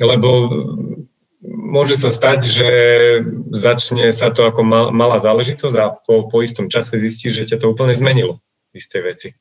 [0.00, 0.28] lebo
[1.44, 2.70] môže sa stať, že
[3.52, 7.64] začne sa to ako mal, malá záležitosť a po, po istom čase zistíš, že ťa
[7.64, 8.40] to úplne zmenilo
[8.76, 9.34] isté veci.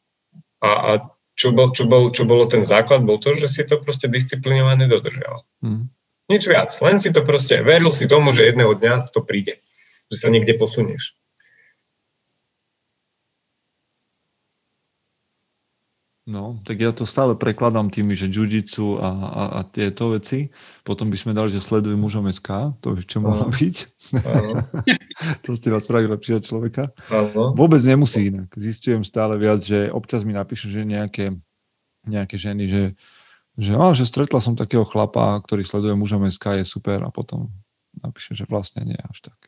[0.63, 0.91] A, a
[1.35, 4.87] čo, bol, čo, bol, čo bolo ten základ, bol to, že si to proste disciplinované
[4.91, 5.43] dodržiaval.
[5.63, 5.87] Hmm.
[6.29, 9.63] Nič viac, len si to proste, veril si tomu, že jedného dňa to príde,
[10.11, 11.17] že sa niekde posunieš.
[16.29, 20.53] No, tak ja to stále prekladám tými, že jiu-jitsu a, a, a tieto veci.
[20.85, 23.75] Potom by sme dali, že sleduj mužom SK, to by čo mohlo byť.
[25.43, 26.93] to ste vás spravili lepšieho človeka.
[27.09, 27.57] Aha.
[27.57, 28.53] Vôbec nemusí inak.
[28.53, 31.33] Zistujem stále viac, že občas mi napíšu, že nejaké,
[32.05, 32.83] nejaké ženy, že,
[33.57, 37.49] že, á, že stretla som takého chlapa, ktorý sleduje mužom SK, je super a potom
[38.05, 39.39] napíše, že vlastne nie až tak.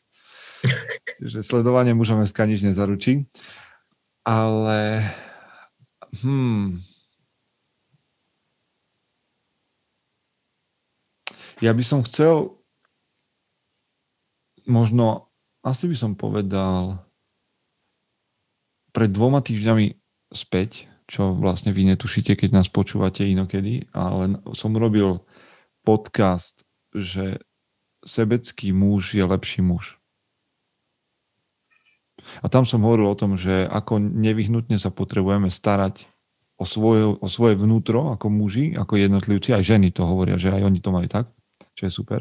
[1.22, 3.30] Čiže sledovanie mužom SK nič nezaručí.
[4.26, 5.06] Ale
[6.20, 6.84] Hmm.
[11.64, 12.58] Ja by som chcel
[14.66, 17.00] možno, asi by som povedal
[18.92, 19.96] pred dvoma týždňami
[20.34, 25.22] späť, čo vlastne vy netušíte, keď nás počúvate inokedy, ale som robil
[25.86, 27.40] podcast, že
[28.02, 30.01] sebecký muž je lepší muž.
[32.40, 36.06] A tam som hovoril o tom, že ako nevyhnutne sa potrebujeme starať
[36.56, 40.62] o svoje, o svoje vnútro ako muži, ako jednotlivci, aj ženy to hovoria, že aj
[40.62, 41.26] oni to majú tak,
[41.74, 42.20] čo je super.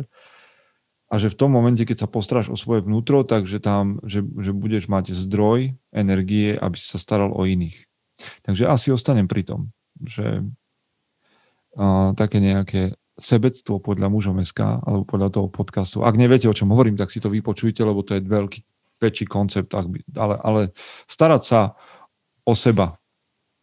[1.11, 4.55] A že v tom momente, keď sa postráš o svoje vnútro, takže tam, že, že
[4.55, 7.83] budeš mať zdroj energie, aby si sa staral o iných.
[8.47, 10.39] Takže asi ostanem pri tom, že
[11.75, 16.01] a, také nejaké sebectvo podľa mužom SK alebo podľa toho podcastu.
[16.01, 18.63] Ak neviete, o čom hovorím, tak si to vypočujte, lebo to je veľký
[19.01, 20.61] väčší koncept, ale, ale
[21.09, 21.59] starať sa
[22.45, 23.01] o seba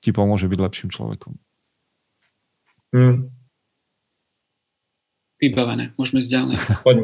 [0.02, 1.38] ti pomôže byť lepším človekom.
[2.94, 3.30] Hmm.
[5.38, 6.56] Vybavené, môžeme ísť ďalej.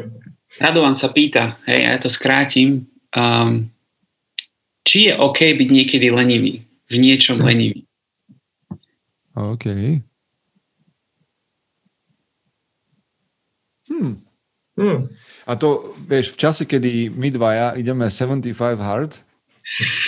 [0.63, 3.71] Radovan sa pýta, hej, ja to skrátim, um,
[4.83, 7.87] či je OK byť niekedy lenivý, v niečom lenivý.
[9.35, 9.65] OK.
[13.87, 14.23] Hmm.
[14.75, 15.07] Hmm.
[15.45, 19.21] A to, vieš, v čase, kedy my dvaja ideme 75 hard,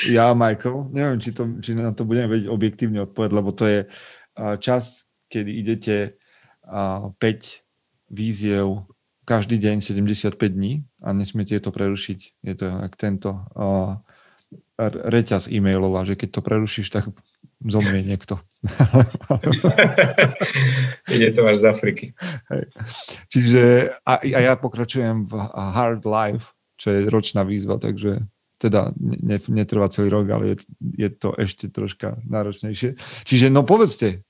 [0.09, 3.65] ja a Michael, neviem, či, to, či na to budeme vedieť objektívne odpovedať, lebo to
[3.65, 3.79] je
[4.61, 5.95] čas, kedy idete
[6.65, 7.17] 5
[8.13, 8.85] víziev
[9.27, 12.19] každý deň 75 dní a nesmiete to prerušiť.
[12.47, 13.43] Je to ak tento
[14.79, 17.09] reťaz e-mailov a že keď to prerušíš, tak
[17.65, 18.37] zomrie niekto.
[21.13, 22.05] Ide to až z Afriky.
[22.53, 22.63] Hej.
[23.29, 23.63] Čiže
[24.05, 28.21] a, a ja pokračujem v Hard Life, čo je ročná výzva, takže
[28.57, 30.57] teda ne, netrvá celý rok, ale je,
[30.97, 32.97] je to ešte troška náročnejšie.
[33.25, 34.25] Čiže no povedzte,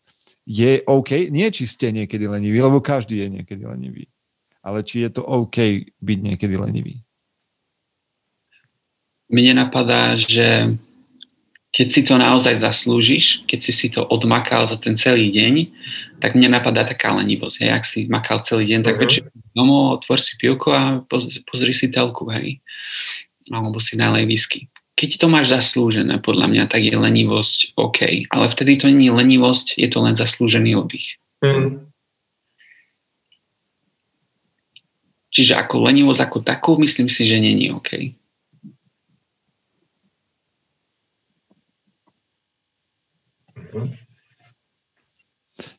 [0.48, 4.08] je OK, nie či ste niekedy leniví, lebo každý je niekedy lenivý,
[4.64, 7.04] ale či je to OK byť niekedy lenivý?
[9.28, 10.80] Mne napadá, že
[11.78, 15.70] keď si to naozaj zaslúžiš, keď si si to odmakal za ten celý deň,
[16.18, 17.62] tak mne napadá taká lenivosť.
[17.62, 17.70] Hej.
[17.70, 19.06] Ak si makal celý deň, tak uh-huh.
[19.06, 21.06] večer domov, otvor si pivko a
[21.46, 22.66] pozri si telku, hej.
[23.54, 24.74] Alebo si nalej whisky.
[24.98, 28.26] Keď to máš zaslúžené, podľa mňa, tak je lenivosť OK.
[28.26, 31.22] Ale vtedy to nie je lenivosť, je to len zaslúžený oddych.
[31.46, 31.86] Uh-huh.
[35.30, 38.17] Čiže ako lenivosť ako takú, myslím si, že není OK.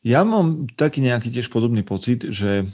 [0.03, 2.67] Ja mám taký nejaký tiež podobný pocit, že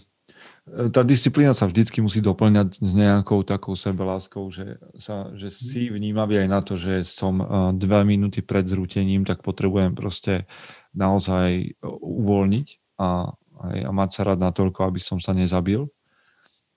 [0.65, 5.93] e, tá disciplína sa vždycky musí doplňať s nejakou takou sebeláskou, že, sa, že si
[5.93, 7.45] vnímavý aj na to, že som e,
[7.77, 10.49] dve minúty pred zrútením, tak potrebujem proste
[10.97, 11.69] naozaj e,
[12.01, 13.37] uvoľniť a,
[13.85, 15.85] a mať sa rád natoľko, aby som sa nezabil.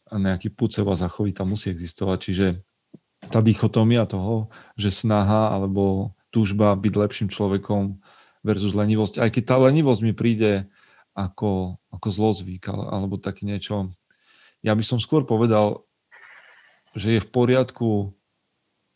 [0.08, 2.18] A nejaký púd seba zachovy tam musí existovať.
[2.20, 2.46] Čiže
[3.28, 8.00] tá dichotomia toho, že snaha alebo túžba byť lepším človekom
[8.42, 9.22] versus lenivosť.
[9.22, 10.66] Aj keď tá lenivosť mi príde
[11.18, 13.90] ako, ako zlozvyk alebo také niečo.
[14.62, 15.82] Ja by som skôr povedal,
[16.94, 18.14] že je v poriadku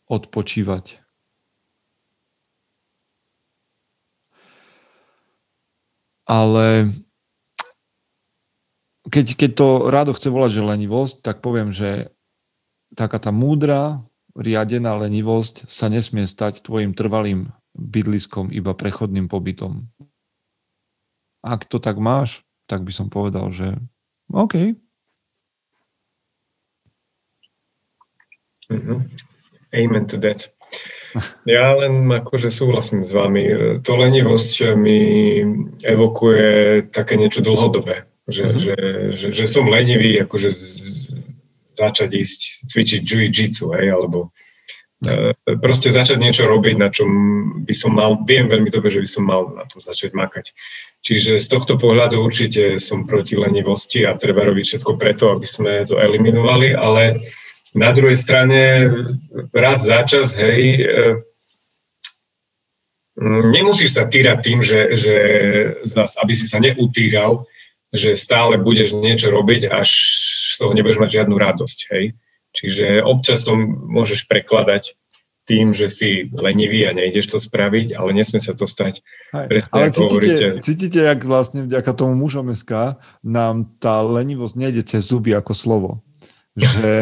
[0.07, 1.03] odpočívať.
[6.23, 6.87] Ale
[9.11, 12.15] keď, keď to rádo chce volať, že lenivosť, tak poviem, že
[12.95, 13.99] taká tá múdra,
[14.33, 19.89] riadená lenivosť sa nesmie stať tvojim trvalým bydliskom, iba prechodným pobytom.
[21.43, 23.75] Ak to tak máš, tak by som povedal, že
[24.31, 24.77] OK.
[28.71, 28.99] Mm-hmm.
[29.73, 30.53] Amen to that.
[31.45, 33.45] Ja len akože súhlasím s vami.
[33.85, 35.41] To lenivosť mi
[35.85, 38.09] evokuje také niečo dlhodobé.
[38.25, 38.63] Že, mm-hmm.
[38.63, 38.75] že,
[39.13, 40.49] že, že som lenivý, akože
[41.75, 42.39] začať ísť
[42.71, 44.31] cvičiť jiu-jitsu, hej, alebo
[45.59, 47.09] proste začať niečo robiť, na čom
[47.67, 50.55] by som mal, viem veľmi dobre, že by som mal na tom začať makať.
[51.03, 55.83] Čiže z tohto pohľadu určite som proti lenivosti a treba robiť všetko preto, aby sme
[55.83, 57.19] to eliminovali, ale
[57.75, 58.87] na druhej strane
[59.51, 60.85] raz za čas, hej, e,
[63.51, 65.15] nemusíš sa týrať tým, že, že
[66.21, 67.45] aby si sa neutýral,
[67.93, 69.89] že stále budeš niečo robiť, až
[70.53, 72.05] z toho nebudeš mať žiadnu radosť, hej.
[72.53, 73.57] Čiže občas to
[73.89, 74.93] môžeš prekladať
[75.43, 79.03] tým, že si lenivý a nejdeš to spraviť, ale nesmie sa to stať.
[79.35, 80.47] Aj, presne, ale cítite, hovoríte.
[80.63, 82.95] cítite, jak vlastne vďaka tomu mužom SK
[83.27, 85.91] nám tá lenivosť nejde cez zuby ako slovo.
[86.53, 87.01] Že,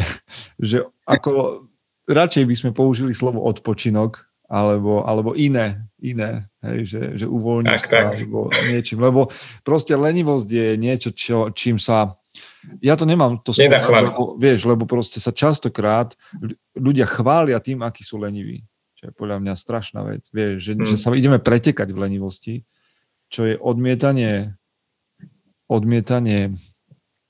[0.64, 1.68] že ako
[2.08, 7.84] radšej by sme použili slovo odpočinok alebo, alebo iné, iné, hej, že, že uvoľniť tak,
[7.84, 8.16] sa tak.
[8.16, 9.04] alebo niečím.
[9.04, 9.28] Lebo
[9.68, 12.16] proste lenivosť je niečo, čo, čím sa
[12.80, 16.16] ja to nemám to skôr, lebo, vieš, lebo proste sa častokrát
[16.76, 18.64] ľudia chvália tým, akí sú leniví.
[18.96, 20.30] Čo je podľa mňa strašná vec.
[20.30, 20.86] Vieš, že, hmm.
[20.86, 22.56] že sa ideme pretekať v lenivosti,
[23.34, 24.56] čo je odmietanie
[25.72, 26.60] odmietanie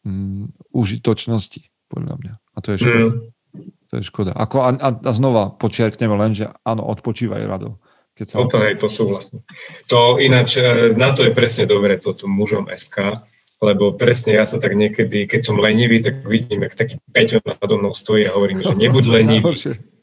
[0.02, 2.34] mm, užitočnosti, podľa mňa.
[2.42, 3.06] A to je škoda.
[3.06, 3.70] Hmm.
[3.92, 4.32] To je škoda.
[4.34, 7.78] Ako, a, a znova počiarkneme len, že áno, odpočívaj rado.
[8.18, 8.36] Keď sa...
[8.42, 9.46] Toto, hej, to súhlasím.
[9.92, 13.22] To ináč, e, na to je presne dobre toto mužom SK,
[13.62, 17.78] lebo presne ja sa tak niekedy, keď som lenivý, tak vidím, jak taký Peťo nado
[17.78, 19.54] mnou stojí a hovorím, že nebuď lenivý.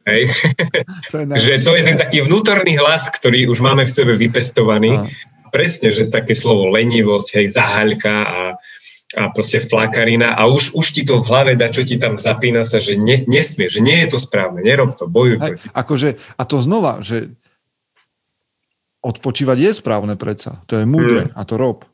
[0.06, 0.22] Hej.
[1.10, 4.94] To že to je ten taký vnútorný hlas, ktorý už máme v sebe vypestovaný.
[4.94, 5.10] A.
[5.48, 8.40] Presne, že také slovo lenivosť, hej, zahaľka a,
[9.16, 12.68] a proste flakarina a už, už ti to v hlave dá, čo ti tam zapína
[12.68, 15.66] sa, že ne, nesmie, že nie je to správne, nerob to, bojuj proti.
[15.72, 17.32] Akože, a to znova, že
[19.00, 21.34] odpočívať je správne predsa, to je múdre hmm.
[21.34, 21.88] a to rob.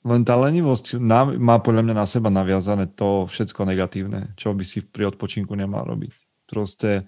[0.00, 0.96] Len tá lenivosť
[1.36, 5.84] má podľa mňa na seba naviazané to všetko negatívne, čo by si pri odpočinku nemal
[5.84, 6.12] robiť.
[6.48, 7.04] Proste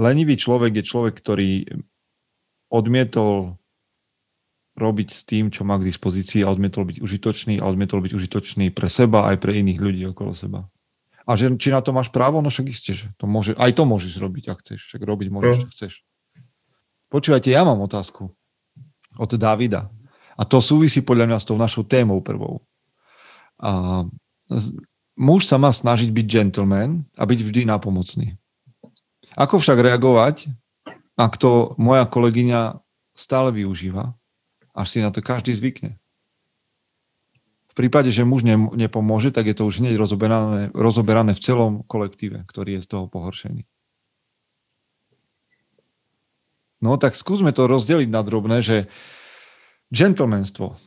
[0.00, 1.68] lenivý človek je človek, ktorý
[2.72, 3.60] odmietol
[4.72, 8.72] robiť s tým, čo má k dispozícii a odmietol byť užitočný a odmietol byť užitočný
[8.72, 10.64] pre seba aj pre iných ľudí okolo seba.
[11.28, 13.84] A že či na to máš právo, no však isté, že to môže, aj to
[13.84, 14.80] môžeš robiť, ak chceš.
[14.88, 15.92] Však robiť môžeš, čo chceš.
[17.12, 18.32] Počúvajte, ja mám otázku
[19.20, 19.92] od Davida.
[20.36, 22.64] A to súvisí podľa mňa s tou našou témou prvou.
[23.60, 24.02] A
[25.16, 28.36] muž sa má snažiť byť gentleman a byť vždy napomocný.
[29.36, 30.52] Ako však reagovať,
[31.16, 32.80] ak to moja kolegyňa
[33.12, 34.16] stále využíva,
[34.72, 36.00] až si na to každý zvykne.
[37.72, 41.72] V prípade, že muž ne, nepomôže, tak je to už hneď rozoberané, rozoberané v celom
[41.88, 43.64] kolektíve, ktorý je z toho pohoršený.
[46.84, 48.92] No tak skúsme to rozdeliť na drobné, že
[49.92, 50.80] gentlemanstvo,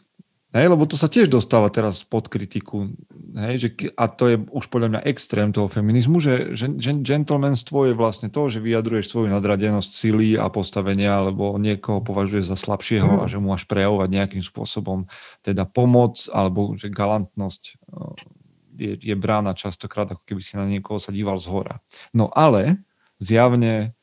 [0.56, 2.90] hej, lebo to sa tiež dostáva teraz pod kritiku,
[3.38, 7.92] hej, že, a to je už podľa mňa extrém toho feminizmu, že, že, že gentlemanstvo
[7.92, 13.22] je vlastne to, že vyjadruješ svoju nadradenosť sily a postavenia, alebo niekoho považuješ za slabšieho
[13.22, 15.06] a že mu máš prejavovať nejakým spôsobom
[15.46, 18.44] teda pomoc, alebo že galantnosť eh,
[18.76, 21.80] je, je brána častokrát, ako keby si na niekoho sa díval z hora.
[22.12, 22.84] No ale
[23.24, 23.95] zjavne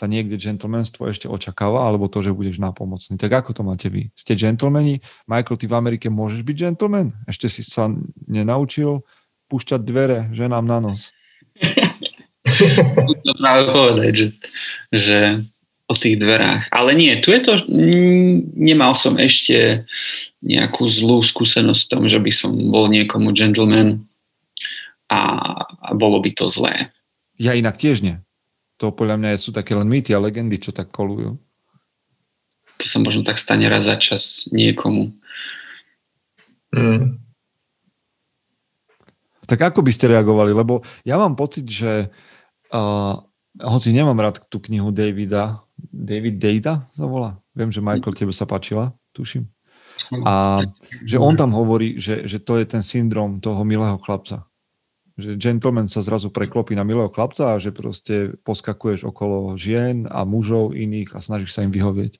[0.00, 3.20] sa niekde gentlemanstvo ešte očakáva, alebo to, že budeš nápomocný.
[3.20, 4.08] Tak ako to máte vy?
[4.16, 5.04] Ste gentlemani?
[5.28, 7.12] Michael, ty v Amerike môžeš byť gentleman?
[7.28, 7.92] Ešte si sa
[8.24, 9.04] nenaučil
[9.52, 11.12] púšťať dvere ženám na nos?
[13.28, 14.28] to práve povedať, že,
[14.88, 15.18] že
[15.84, 16.72] o tých dverách.
[16.72, 17.60] Ale nie, tu je to,
[18.56, 19.84] nemal som ešte
[20.40, 24.08] nejakú zlú skúsenosť v tom, že by som bol niekomu gentleman
[25.12, 25.20] a,
[25.60, 26.88] a bolo by to zlé.
[27.36, 28.16] Ja inak tiež nie
[28.80, 31.36] to podľa mňa sú také len mýty a legendy, čo tak kolujú.
[32.80, 35.12] To sa možno tak stane raz za čas niekomu.
[36.72, 37.20] Mm.
[39.44, 40.56] Tak ako by ste reagovali?
[40.56, 42.08] Lebo ja mám pocit, že
[42.72, 43.14] uh,
[43.60, 47.36] hoci nemám rád tú knihu Davida, David Data sa volá.
[47.52, 49.44] Viem, že Michael, tebe sa páčila, tuším.
[50.24, 50.64] A
[51.04, 54.49] že on tam hovorí, že, že to je ten syndrom toho milého chlapca
[55.20, 60.24] že gentleman sa zrazu preklopí na milého chlapca a že proste poskakuješ okolo žien a
[60.24, 62.18] mužov iných a snažíš sa im vyhovieť.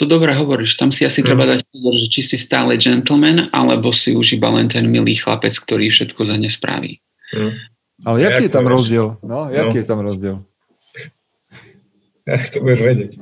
[0.00, 3.92] To dobre hovoríš, tam si asi treba dať pozor, že či si stále gentleman, alebo
[3.92, 7.04] si už iba len ten milý chlapec, ktorý všetko za ne spraví.
[7.36, 7.52] Mm.
[8.08, 9.20] Ale jaký je tam rozdiel?
[9.20, 9.80] No, jaký no.
[9.82, 10.36] je tam rozdiel?
[12.24, 13.12] Jak to budeš vedieť?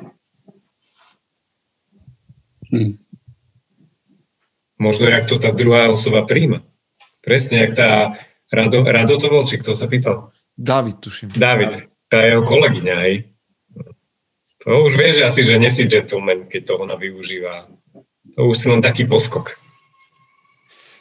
[2.68, 3.00] Hm.
[4.78, 6.62] Možno, jak to tá druhá osoba príjma.
[7.24, 7.90] Presne, jak tá
[8.48, 10.32] Rado, Rado to bol, či kto sa pýtal?
[10.56, 11.36] David, tuším.
[11.36, 13.28] David, tá jeho kolegyňa, hej.
[14.64, 17.70] To už vieš asi, že nesi gentleman, keď to ona využíva.
[18.34, 19.54] To už si len taký poskok.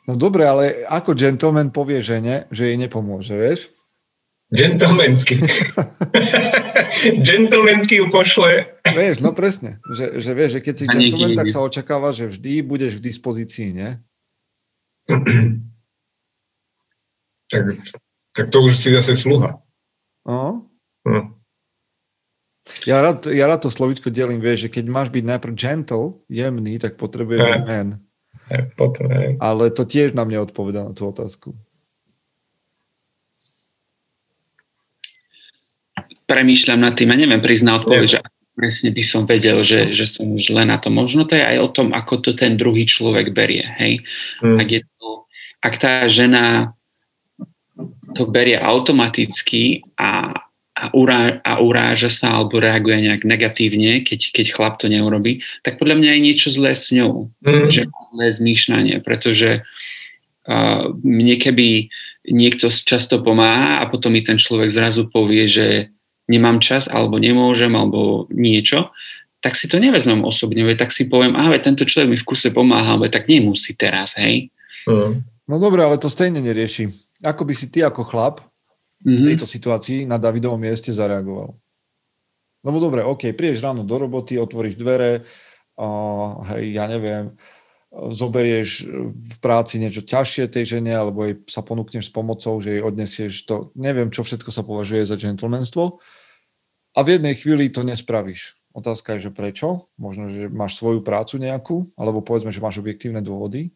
[0.07, 3.67] No dobre, ale ako gentleman povie žene, že jej nepomôže, vieš?
[4.47, 5.43] Gentlemansky.
[7.27, 8.79] Gentlemansky ju pošle.
[8.87, 9.83] Vieš, no presne.
[9.91, 13.75] Že, že vieš, že keď si gentleman, tak sa očakáva, že vždy budeš v dispozícii,
[13.75, 13.91] nie?
[17.47, 17.65] tak,
[18.35, 19.59] tak to už si zase sluha.
[20.27, 20.67] No.
[21.07, 21.37] Hm.
[22.83, 26.75] Ja rád, ja rád to slovičko delím, vieš, že keď máš byť najprv gentle, jemný,
[26.75, 27.89] tak potrebuješ byť man.
[28.75, 29.07] potom,
[29.39, 31.55] Ale to tiež na mňa odpoveda na tú otázku.
[36.27, 38.19] Premýšľam nad tým a neviem priznať odpoveď, že
[38.51, 40.91] presne by som vedel, že, že som už len na to.
[40.91, 43.63] Možno to je aj o tom, ako to ten druhý človek berie.
[43.79, 44.03] Hej?
[44.43, 44.59] Hmm.
[44.59, 45.23] Ak, je to,
[45.63, 46.75] ak tá žena
[48.15, 50.33] to berie automaticky a,
[50.73, 55.77] a, urá, a uráža sa alebo reaguje nejak negatívne, keď, keď chlap to neurobi, tak
[55.77, 57.29] podľa mňa je niečo zlé s ňou.
[57.45, 57.69] Mm.
[57.69, 61.93] Že má zlé zmýšľanie, pretože uh, mne keby
[62.27, 65.93] niekto často pomáha a potom mi ten človek zrazu povie, že
[66.27, 68.91] nemám čas alebo nemôžem alebo niečo,
[69.39, 72.49] tak si to nevezmem osobne, veď tak si poviem, a tento človek mi v kuse
[72.51, 74.51] pomáha, veď tak nemusí teraz, hej.
[74.89, 75.23] Mm.
[75.47, 79.15] No dobre, ale to stejne nerieši ako by si ty ako chlap mm-hmm.
[79.15, 79.27] v mhm.
[79.33, 81.55] tejto situácii na Davidovom mieste zareagoval?
[82.65, 85.23] Lebo dobre, OK, prídeš ráno do roboty, otvoríš dvere,
[85.79, 87.37] uh, hej, ja neviem,
[87.93, 92.83] zoberieš v práci niečo ťažšie tej žene, alebo jej sa ponúkneš s pomocou, že jej
[92.83, 96.03] odnesieš to, neviem, čo všetko sa považuje za gentlemanstvo
[96.97, 98.59] a v jednej chvíli to nespravíš.
[98.75, 99.89] Otázka je, že prečo?
[99.97, 103.73] Možno, že máš svoju prácu nejakú, alebo povedzme, že máš objektívne dôvody.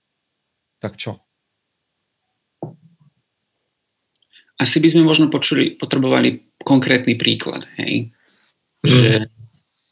[0.78, 1.24] Tak čo?
[4.62, 7.66] Asi by sme možno počuli, potrebovali konkrétny príklad.
[7.82, 8.14] Hej?
[8.86, 8.88] Mm.
[8.88, 9.10] Že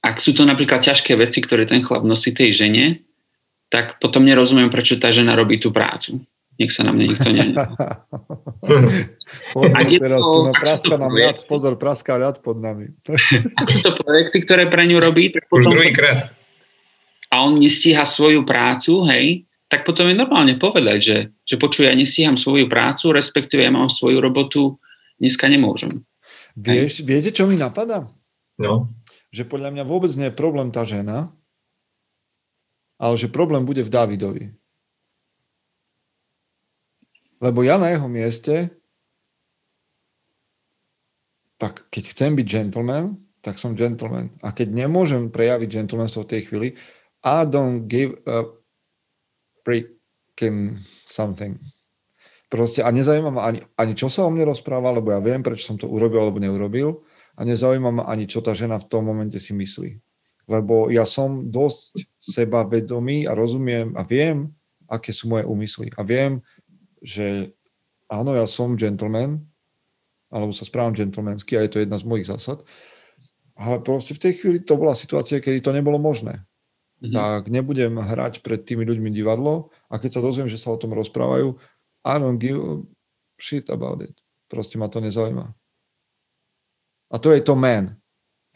[0.05, 3.01] ak sú to napríklad ťažké veci, ktoré ten chlap nosí tej žene,
[3.73, 6.21] tak potom nerozumiem, prečo tá žena robí tú prácu.
[6.59, 7.31] Nech sa na mne nikto
[9.55, 12.91] pozor, teraz to, tu na praska nám ľad, pozor, praská ľad pod nami.
[13.61, 15.71] ak sú to projekty, ktoré pre ňu robí, tak potom...
[15.71, 16.27] Už druhýkrát.
[17.31, 21.17] A on nestíha svoju prácu, hej, tak potom je normálne povedať, že,
[21.49, 24.77] že počuj, ja nestíham svoju prácu, respektíve ja mám svoju robotu,
[25.17, 26.05] dneska nemôžem.
[26.53, 28.05] Vieš, viete, čo mi napadá?
[28.61, 28.85] No.
[29.33, 31.33] Že podľa mňa vôbec nie je problém tá žena,
[33.01, 34.45] ale že problém bude v Davidovi.
[37.39, 38.69] Lebo ja na jeho mieste,
[41.55, 44.35] tak keď chcem byť gentleman, tak som gentleman.
[44.43, 46.69] A keď nemôžem prejaviť gentlemanstvo v tej chvíli,
[47.23, 48.43] I don't give a
[49.63, 50.79] freaking
[51.09, 51.57] something.
[52.49, 55.69] Proste a nezaujíma ma ani, ani čo sa o mne rozpráva, lebo ja viem, prečo
[55.69, 57.05] som to urobil alebo neurobil
[57.37, 60.01] a nezaujíma ma ani čo tá žena v tom momente si myslí.
[60.49, 64.49] Lebo ja som dosť sebavedomý a rozumiem a viem,
[64.89, 65.93] aké sú moje úmysly.
[65.93, 66.41] A viem,
[67.05, 67.53] že
[68.09, 69.45] áno, ja som gentleman,
[70.33, 72.65] alebo sa správam gentlemansky a je to jedna z mojich zásad,
[73.53, 76.48] ale proste v tej chvíli to bola situácia, kedy to nebolo možné.
[76.99, 77.15] Mm-hmm.
[77.15, 80.91] Tak nebudem hrať pred tými ľuďmi divadlo a keď sa dozviem, že sa o tom
[80.91, 81.55] rozprávajú,
[82.03, 82.83] I don't give a
[83.39, 84.15] shit about it.
[84.51, 85.47] Proste ma to nezaujíma.
[87.09, 87.95] A to je to man.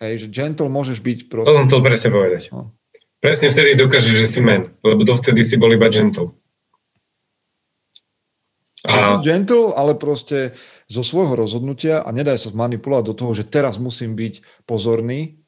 [0.04, 1.48] Hej, že gentle môžeš byť proste...
[1.48, 2.44] To som chcel presne povedať.
[2.52, 2.76] No.
[3.24, 6.36] Presne vtedy dokážeš, že si man, lebo dovtedy si bol iba gentle.
[8.84, 9.24] A...
[9.24, 10.52] Gentle, ale proste
[10.92, 15.40] zo svojho rozhodnutia a nedaj sa zmanipulovať do toho, že teraz musím byť pozorný,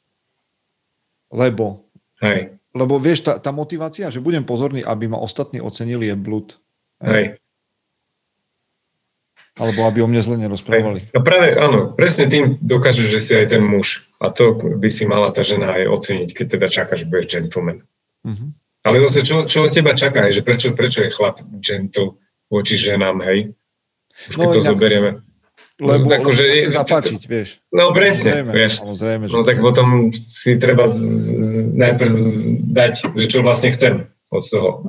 [1.36, 1.92] lebo...
[2.24, 2.56] Hej.
[2.76, 6.60] Lebo vieš, tá, tá motivácia, že budem pozorný, aby ma ostatní ocenili, je blud.
[7.00, 7.40] Hej.
[9.56, 11.08] Alebo aby o mne zle nerozprávali.
[11.16, 14.12] No práve, áno, presne tým dokážeš, že si aj ten muž.
[14.20, 17.80] A to by si mala tá žena aj oceniť, keď teda čakáš, že budeš gentleman.
[18.28, 18.52] Uh-huh.
[18.84, 22.20] Ale zase, čo, čo od teba čaká, že prečo, prečo je chlap gentle
[22.52, 23.56] voči ženám, hej?
[24.28, 25.10] Už keď no, to inak, zoberieme.
[25.76, 27.60] Lebo, no, tak, lebo že, chce zapáčiť, vieš.
[27.76, 28.74] No presne, samozrejme, vieš.
[28.80, 31.00] Samozrejme, no tak potom si treba z,
[31.36, 32.14] z, najprv
[32.72, 34.88] dať, že čo vlastne chcem od toho.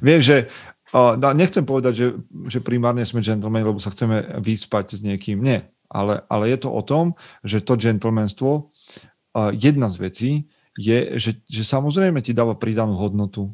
[0.00, 0.48] Viem, že
[0.94, 2.06] Uh, nechcem povedať, že,
[2.46, 5.42] že primárne sme gentlemen, lebo sa chceme vyspať s niekým.
[5.42, 5.66] Nie.
[5.90, 8.70] Ale, ale je to o tom, že to gentlemanstvo,
[9.34, 10.30] uh, jedna z vecí
[10.78, 13.50] je, že, že samozrejme ti dáva pridanú hodnotu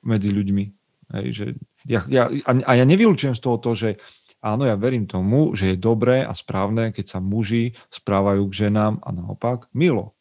[0.00, 0.64] medzi ľuďmi.
[1.12, 1.46] Hej, že
[1.84, 4.00] ja, ja, a ja nevylučujem z toho to, že
[4.40, 9.00] áno, ja verím tomu, že je dobré a správne, keď sa muži správajú k ženám
[9.04, 10.16] a naopak milo,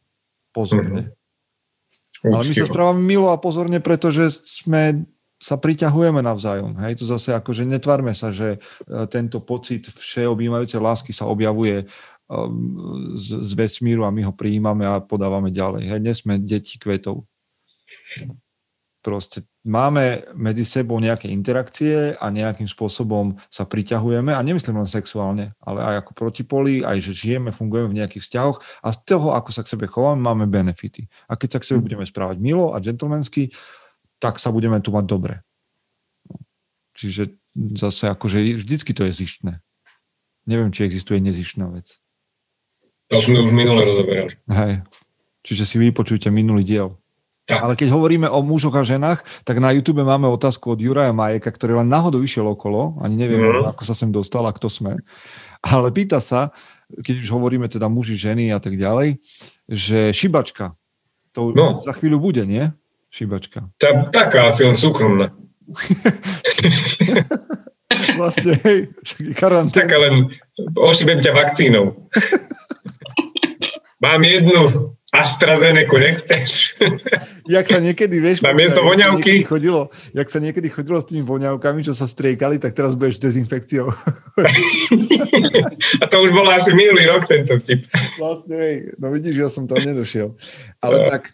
[0.52, 1.16] pozorne.
[2.20, 2.34] Mm-hmm.
[2.36, 5.08] Ale my sa správame milo a pozorne, pretože sme
[5.40, 6.76] sa priťahujeme navzájom.
[6.84, 11.88] Hej, to zase akože netvárme sa, že e, tento pocit všeobjímajúcej lásky sa objavuje
[12.28, 15.88] um, z, z vesmíru a my ho prijímame a podávame ďalej.
[15.88, 17.24] Hej, nie sme deti kvetov.
[19.00, 25.52] Proste máme medzi sebou nejaké interakcie a nejakým spôsobom sa priťahujeme a nemyslím len sexuálne,
[25.60, 29.50] ale aj ako protipolí, aj že žijeme, fungujeme v nejakých vzťahoch a z toho, ako
[29.52, 31.12] sa k sebe chováme, máme benefity.
[31.28, 31.86] A keď sa k sebe mhm.
[31.92, 33.52] budeme správať milo a gentlemansky,
[34.20, 35.36] tak sa budeme tu mať dobre.
[37.00, 37.40] Čiže
[37.80, 39.64] zase akože vždycky to je zištné.
[40.44, 42.00] Neviem, či existuje nezištná vec.
[43.10, 44.36] To sme už minule rozoberali.
[44.52, 44.84] Hej.
[45.42, 46.99] Čiže si vypočujte minulý diel.
[47.50, 47.66] Tak.
[47.66, 51.50] Ale keď hovoríme o mužoch a ženách, tak na YouTube máme otázku od Juraja Majeka,
[51.50, 53.74] ktorý len náhodou vyšiel okolo, ani neviem, mm.
[53.74, 55.02] ako sa sem dostal a kto sme.
[55.66, 56.54] Ale pýta sa,
[56.94, 59.18] keď už hovoríme teda muži, ženy a tak ďalej,
[59.66, 60.78] že šibačka,
[61.34, 61.82] to no.
[61.82, 62.70] za chvíľu bude, nie?
[63.10, 63.66] Šibačka.
[63.82, 65.34] Tá, taká asi len súkromná.
[68.18, 68.94] vlastne, hej,
[69.34, 69.90] karanténa.
[69.90, 70.30] Taká len
[70.78, 71.94] ošibem ťa vakcínou.
[74.06, 76.76] Mám jednu AstraZeneca, nechceš?
[77.50, 79.42] jak sa niekedy, vieš, na miesto voňavky.
[79.42, 83.90] Chodilo, jak sa niekedy chodilo s tými voňavkami, čo sa striekali, tak teraz budeš dezinfekciou.
[86.02, 87.90] A to už bolo asi minulý rok tento vtip.
[88.22, 90.38] Vlastne, hej, no vidíš, ja som tam nedošiel.
[90.78, 91.34] Ale tak,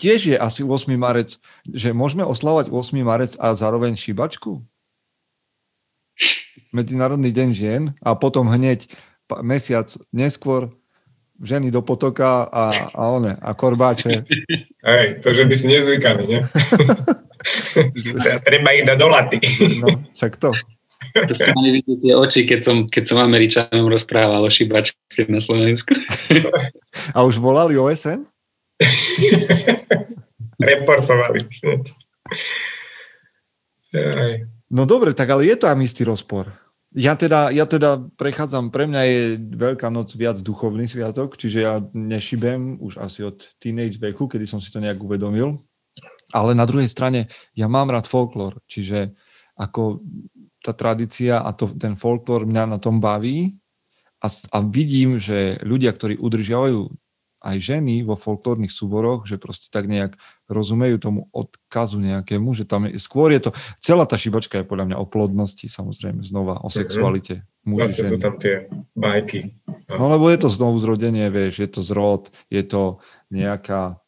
[0.00, 0.88] tiež je asi 8.
[0.96, 1.36] marec,
[1.68, 3.04] že môžeme oslavať 8.
[3.04, 4.64] marec a zároveň šibačku?
[6.72, 8.88] Medzinárodný deň žien a potom hneď
[9.44, 10.72] mesiac neskôr
[11.40, 14.24] ženy do potoka a, a one, a korbáče.
[14.82, 16.40] Hej, to, že by si nezvykali, nie?
[18.46, 19.38] Treba ich dať do laty.
[19.78, 20.50] no, však to.
[21.12, 25.38] To ste mali vidieť tie oči, keď som, keď som Američanom rozprával o šibačke na
[25.38, 25.92] Slovensku.
[27.12, 28.26] A už volali OSN?
[30.72, 31.38] Reportovali.
[34.72, 36.48] No dobre, tak ale je to istý rozpor.
[36.92, 39.20] Ja teda, ja teda prechádzam, pre mňa je
[39.56, 44.60] Veľká noc viac duchovný sviatok, čiže ja nešibem už asi od teenage veku, kedy som
[44.60, 45.64] si to nejak uvedomil.
[46.36, 49.16] Ale na druhej strane ja mám rád folklór, čiže
[49.56, 50.04] ako
[50.60, 53.56] tá tradícia a to, ten folklór mňa na tom baví
[54.20, 56.92] a, a vidím, že ľudia, ktorí udržiavajú
[57.42, 60.14] aj ženy vo folklórnych súboroch, že proste tak nejak
[60.50, 64.92] rozumejú tomu odkazu nejakému, že tam je, skôr je to, celá tá šibačka je podľa
[64.92, 66.74] mňa o plodnosti, samozrejme, znova, o mhm.
[66.74, 67.34] sexualite.
[67.62, 67.78] Mm-hmm.
[67.78, 68.10] Zase ženy.
[68.10, 68.66] sú tam tie
[68.98, 69.54] bajky.
[69.86, 72.98] No lebo je to znovu zrodenie, vieš, je to zrod, je to
[73.30, 74.02] nejaká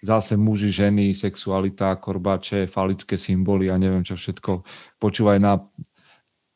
[0.00, 4.64] zase muži, ženy, sexualita, korbače, falické symboly a neviem čo všetko.
[4.96, 5.60] Počúvaj na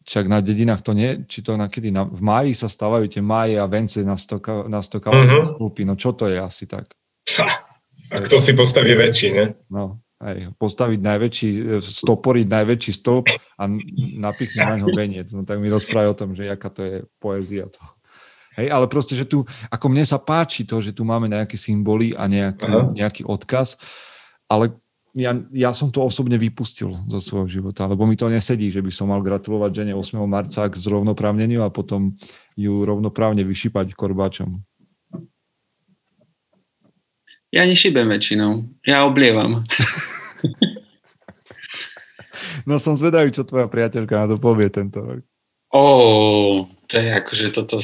[0.04, 3.24] však na dedinách to nie, či to na kedy, na, v máji sa stávajú tie
[3.24, 5.48] máje a vence na stoka, na stoka uh-huh.
[5.48, 6.92] stĺpy, no čo to je asi tak?
[8.14, 9.58] A kto si postaví väčší, ne?
[9.66, 11.50] No, aj, postaviť najväčší,
[11.82, 13.26] stoporiť najväčší stĺp
[13.58, 13.62] a
[14.22, 15.28] napichne na ňo veniec.
[15.34, 17.82] No tak mi rozprávaj o tom, že aká to je poézia to.
[18.54, 22.14] Hej, ale proste, že tu, ako mne sa páči to, že tu máme nejaké symboly
[22.14, 23.74] a nejaký, nejaký odkaz,
[24.46, 24.70] ale
[25.14, 28.90] ja, ja som to osobne vypustil zo svojho života, lebo mi to nesedí, že by
[28.90, 30.18] som mal gratulovať žene 8.
[30.26, 32.18] marca k zrovnoprávneniu a potom
[32.58, 34.62] ju rovnoprávne vyšípať korbáčom.
[37.54, 39.62] Ja nešibem väčšinou, ja oblievam.
[42.68, 45.22] no som zvedavý, čo tvoja priateľka na to povie tento rok.
[45.70, 45.86] Ó,
[46.90, 47.78] to je akože toto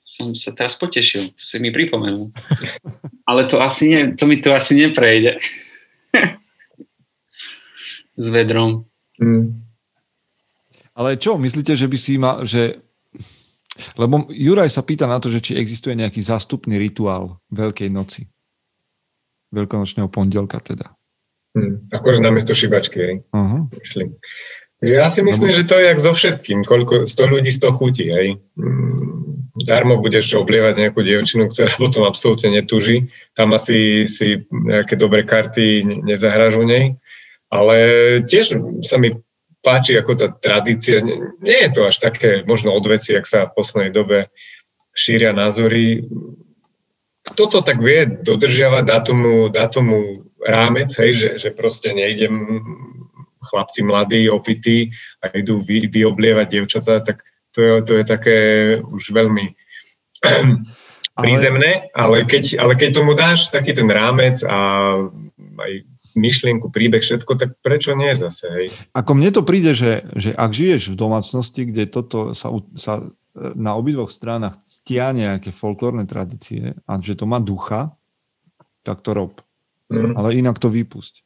[0.00, 2.32] som sa teraz potešil, to si mi pripomenul.
[3.28, 5.44] Ale to asi nie, to mi to asi neprejde.
[8.16, 8.88] S vedrom.
[9.20, 9.60] Mm.
[10.96, 12.80] Ale čo, myslíte, že by si mal, že...
[14.00, 18.24] Lebo Juraj sa pýta na to, že či existuje nejaký zástupný rituál Veľkej noci.
[19.56, 20.92] Veľkonočného pondelka teda.
[21.56, 23.14] Hmm, akorát namiesto šibačky, hej.
[23.32, 23.64] Uh-huh.
[23.80, 24.20] Myslím.
[24.84, 25.56] Ja si myslím, Lebo...
[25.56, 26.58] že to je jak so všetkým.
[26.68, 28.36] Koľko, 100 ľudí, 100 chutí, hej.
[28.60, 33.08] Hmm, darmo budeš oblievať nejakú dievčinu, ktorá potom absolútne netúži.
[33.32, 36.92] Tam asi si nejaké dobré karty nezahražu nej.
[37.48, 37.76] Ale
[38.28, 39.16] tiež sa mi
[39.64, 41.00] páči ako tá tradícia.
[41.40, 44.28] Nie je to až také možno odveci, ak sa v poslednej dobe
[44.92, 46.04] šíria názory.
[47.26, 52.62] Kto to tak vie dodržiavať, dátumu, dátumu rámec, hej, že, že proste nejdem
[53.42, 54.90] chlapci mladí, opití
[55.22, 57.22] a idú vy, vyoblievať dievčatá, tak
[57.54, 58.38] to je, to je také
[58.82, 59.54] už veľmi
[61.22, 64.58] prízemné, ale keď, ale keď tomu dáš taký ten rámec a
[65.56, 65.72] aj
[66.16, 68.46] myšlienku, príbeh, všetko, tak prečo nie zase?
[68.48, 68.66] Hej?
[68.96, 73.04] Ako mne to príde, že, že ak žiješ v domácnosti, kde toto sa, sa
[73.36, 77.92] na obidvoch stranách stia nejaké folklórne tradície a že to má ducha,
[78.80, 79.44] tak to rob.
[79.92, 80.16] Mm.
[80.16, 81.22] Ale inak to vypusť.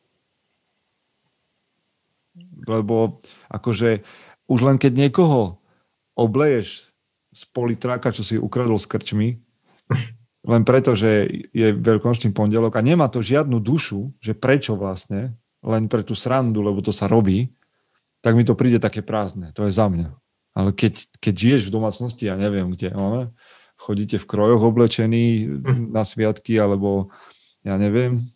[2.66, 4.02] Lebo akože
[4.50, 5.62] už len keď niekoho
[6.18, 6.90] obleješ
[7.30, 9.38] z politráka, čo si ukradol s krčmi,
[10.52, 15.86] len preto, že je veľkonočný pondelok a nemá to žiadnu dušu, že prečo vlastne, len
[15.86, 17.52] pre tú srandu, lebo to sa robí,
[18.20, 19.52] tak mi to príde také prázdne.
[19.56, 20.10] To je za mňa.
[20.54, 23.30] Ale keď, keď žiješ v domácnosti, ja neviem kde, ale
[23.78, 25.46] chodíte v krojoch oblečení
[25.96, 27.08] na sviatky, alebo
[27.62, 28.26] ja neviem,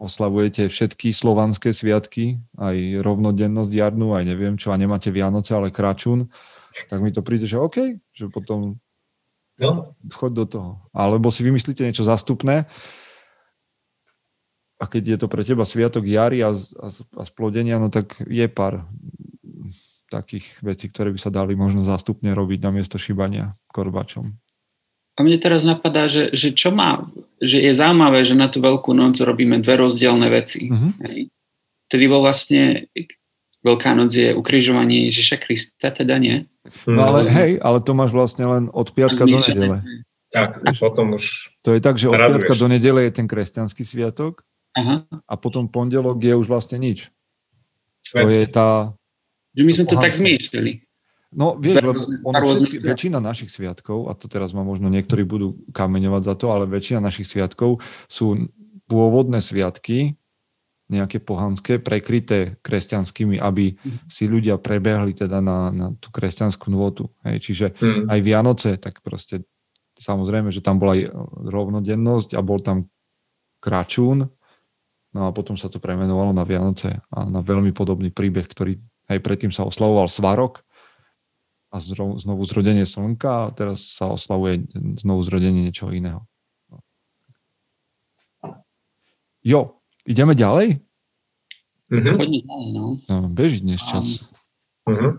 [0.00, 6.30] oslavujete všetky slovanské sviatky, aj rovnodennosť jarnú, aj neviem čo, a nemáte Vianoce, ale kračún,
[6.88, 8.80] tak mi to príde, že OK, že potom
[9.60, 9.94] no.
[10.32, 10.80] do toho.
[10.90, 12.66] Alebo si vymyslíte niečo zastupné
[14.82, 18.42] a keď je to pre teba sviatok jary a, a, a splodenia, no tak je
[18.50, 18.82] pár
[20.12, 24.28] takých vecí, ktoré by sa dali možno zástupne robiť na miesto šibania korbačom.
[25.12, 27.04] A mne teraz napadá, že, že čo má,
[27.40, 30.72] že je zaujímavé, že na tú veľkú noc robíme dve rozdielne veci.
[30.72, 30.92] Uh-huh.
[31.04, 31.28] Hej.
[31.92, 32.88] Tedy bol vlastne
[33.62, 36.50] Veľká noc je ukrižovanie Ježiša Krista, teda nie?
[36.82, 39.78] No ale hej, ale to máš vlastne len od piatka do nedele.
[40.34, 42.42] Tak, a potom už To je tak, že od raduješ.
[42.42, 44.42] piatka do nedele je ten kresťanský sviatok
[44.74, 45.06] Aha.
[45.06, 47.06] a potom pondelok je už vlastne nič.
[48.02, 48.22] Svet.
[48.26, 48.68] To je tá...
[49.52, 50.72] Že my sme to tak zmýšľali.
[51.32, 55.56] No, vieš, lebo ono všetky, väčšina našich sviatkov, a to teraz ma možno niektorí budú
[55.72, 58.52] kameňovať za to, ale väčšina našich sviatkov sú
[58.84, 60.20] pôvodné sviatky,
[60.92, 64.12] nejaké pohanské, prekryté kresťanskými, aby mhm.
[64.12, 67.08] si ľudia prebehli teda na, na tú kresťanskú nôtu.
[67.24, 67.48] Hej.
[67.48, 68.12] Čiže hmm.
[68.12, 69.40] aj Vianoce, tak proste
[69.96, 71.08] samozrejme, že tam bola aj
[71.48, 72.92] rovnodennosť a bol tam
[73.62, 74.28] kračún,
[75.16, 78.76] no a potom sa to premenovalo na Vianoce a na veľmi podobný príbeh, ktorý
[79.10, 80.62] aj predtým sa oslavoval Svarok
[81.72, 84.68] a znovu zrodenie slnka a teraz sa oslavuje
[85.00, 86.28] znovu zrodenie niečoho iného.
[89.42, 90.82] Jo, Ideme ďalej?
[91.92, 92.14] Mm-hmm.
[92.18, 92.84] Poďme ďalej, no.
[93.06, 93.28] no.
[93.30, 94.26] Beží dnes čas.
[94.88, 95.12] Mm-hmm.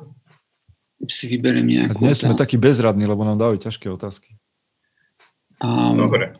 [1.07, 1.99] Si vyberiem nejakú.
[1.99, 4.35] A dnes sme takí bezradní, lebo nám dávajú ťažké otázky.
[5.63, 6.35] Um, Dobre.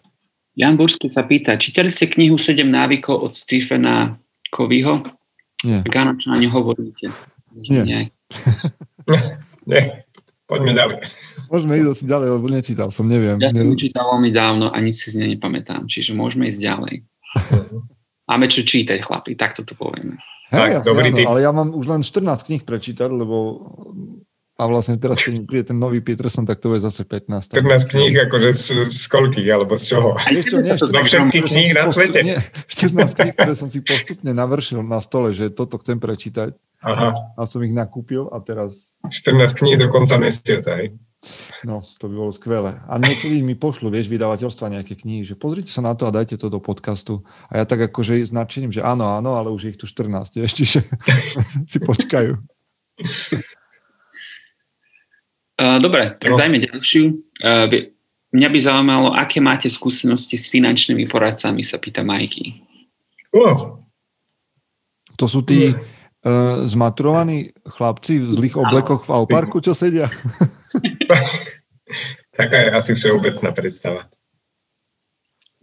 [0.60, 4.20] Jan Bursky sa pýta, čítali ste knihu 7 návykov od Stephena
[4.52, 5.08] Kovyho?
[5.64, 5.82] Nie.
[5.88, 7.10] Tak áno, čo na ňu hovoríte?
[7.54, 7.84] Nie.
[7.86, 8.02] Nie.
[9.70, 10.04] Nie.
[10.44, 10.98] Poďme ďalej.
[11.48, 13.40] Môžeme ísť asi ďalej, lebo nečítal som, neviem.
[13.40, 16.96] Ja som čítal veľmi dávno a nič si z nej nepamätám, čiže môžeme ísť ďalej.
[18.28, 20.20] Máme čo čítať, chlapi, takto to povieme.
[20.52, 23.66] Hey, tak, jasne, dobrý áno, ale ja mám už len 14 kníh prečítať, lebo
[24.54, 27.58] a vlastne teraz, keď príde ten nový Peterson, tak to je zase 15.
[27.58, 30.14] 15 kníh, akože z, z koľkých, alebo z čoho?
[30.14, 32.22] Ešte nie, zo všetkých kníh na svete?
[32.22, 32.38] Nie,
[32.70, 36.54] 14 kníh, ktoré som si postupne navršil na stole, že toto chcem prečítať.
[36.84, 37.16] Aha.
[37.40, 39.00] A som ich nakúpil a teraz...
[39.08, 40.92] 14 kníh do konca mesiaca, hej?
[41.64, 42.76] No, to by bolo skvelé.
[42.84, 46.36] A niekedy mi pošlu, vieš, vydavateľstva nejaké knihy, že pozrite sa na to a dajte
[46.36, 47.24] to do podcastu.
[47.48, 50.80] A ja tak akože značením, že áno, áno, ale už ich tu 14, ešte, že
[51.64, 52.36] si počkajú.
[55.56, 56.36] Dobre, tak no.
[56.36, 57.04] dajme ďalšiu.
[58.34, 62.60] Mňa by zaujímalo, aké máte skúsenosti s finančnými poradcami, sa pýta Majky.
[63.32, 63.80] Oh.
[65.16, 65.72] To sú tí
[66.24, 70.10] uh, zmaturovaní chlapci v zlých oblekoch v Auparku, čo sedia?
[72.40, 74.10] Taká je asi všeobecná predstava.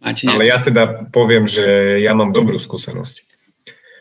[0.01, 3.15] Máte Ale ja teda poviem, že ja mám dobrú skúsenosť.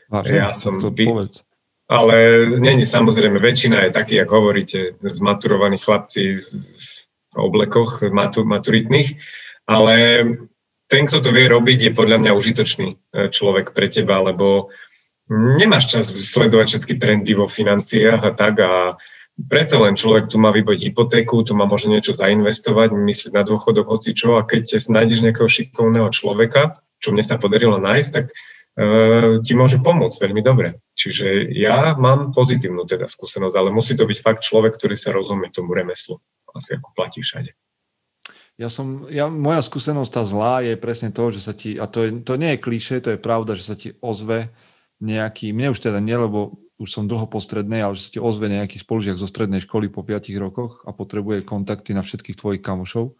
[0.07, 0.38] Vážne?
[0.39, 1.05] Ja som to vy...
[1.05, 1.43] povedz.
[1.89, 6.49] Ale není samozrejme, väčšina je taký, ako hovoríte, zmaturovaní chlapci v
[7.34, 9.18] oblekoch matu, maturitných,
[9.66, 10.26] ale
[10.86, 12.97] ten, kto to vie robiť, je podľa mňa užitočný e,
[13.30, 14.70] človek pre teba, lebo
[15.30, 18.97] nemáš čas sledovať všetky trendy vo financiách a tak a
[19.47, 23.88] predsa len človek tu má vybaviť hypotéku, tu má možno niečo zainvestovať, myslieť na dôchodok,
[23.88, 29.39] hoci čo, a keď nájdeš nejakého šikovného človeka, čo mne sa podarilo nájsť, tak uh,
[29.39, 30.84] ti môže pomôcť veľmi dobre.
[30.97, 35.47] Čiže ja mám pozitívnu teda skúsenosť, ale musí to byť fakt človek, ktorý sa rozumie
[35.53, 36.19] tomu remeslu.
[36.51, 37.55] Asi ako platí všade.
[38.59, 42.03] Ja som, ja, moja skúsenosť tá zlá je presne to, že sa ti, a to,
[42.03, 44.51] je, to nie je klíše, to je pravda, že sa ti ozve
[45.00, 48.20] nejaký, mne už teda nie, lebo už som dlho po strednej, ale že sa ti
[48.24, 52.64] ozve nejaký spolužiak zo strednej školy po 5 rokoch a potrebuje kontakty na všetkých tvojich
[52.64, 53.20] kamošov.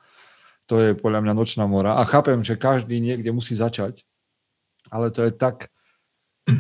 [0.72, 2.00] To je podľa mňa nočná mora.
[2.00, 4.08] A chápem, že každý niekde musí začať,
[4.88, 5.68] ale to je tak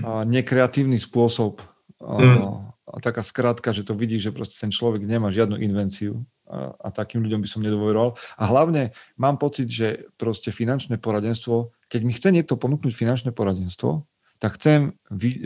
[0.03, 1.63] a, nekreatívny spôsob
[2.03, 2.39] a, mm.
[2.83, 6.87] a taká skratka, že to vidí, že proste ten človek nemá žiadnu invenciu a, a
[6.91, 8.19] takým ľuďom by som nedôveroval.
[8.35, 14.03] A hlavne mám pocit, že proste finančné poradenstvo, keď mi chce niekto ponúknuť finančné poradenstvo,
[14.39, 14.95] tak chcem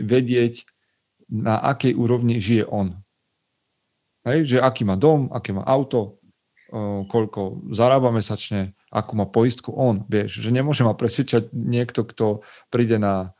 [0.00, 0.64] vedieť,
[1.24, 3.00] na akej úrovni žije on.
[4.28, 6.20] Hej, že aký má dom, aké má auto,
[7.08, 12.26] koľko zarába mesačne, akú má poistku on, vieš, že nemôže ma presvedčať niekto, kto
[12.72, 13.36] príde na,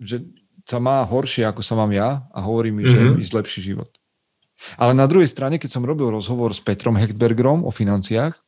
[0.00, 0.24] že
[0.64, 3.12] sa má horšie, ako sa mám ja a hovorí mi, mm-hmm.
[3.12, 3.92] že mi zlepší život.
[4.80, 8.38] Ale na druhej strane, keď som robil rozhovor s Petrom Hechtbergerom o financiách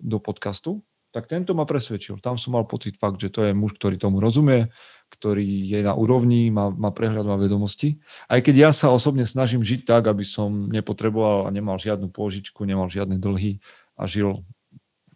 [0.00, 0.80] do podcastu,
[1.12, 2.18] tak tento ma presvedčil.
[2.24, 4.72] Tam som mal pocit fakt, že to je muž, ktorý tomu rozumie,
[5.12, 8.00] ktorý je na úrovni, má, má prehľad, má vedomosti.
[8.32, 12.64] Aj keď ja sa osobne snažím žiť tak, aby som nepotreboval a nemal žiadnu pôžičku,
[12.64, 13.60] nemal žiadne dlhy
[14.00, 14.40] a žil,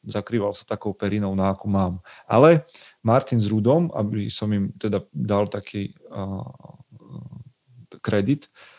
[0.05, 2.05] zakrýval sa takou perinou, na akú mám.
[2.29, 2.69] Ale
[3.01, 6.45] Martin s Rudom, aby som im teda dal taký uh,
[8.05, 8.76] kredit, uh,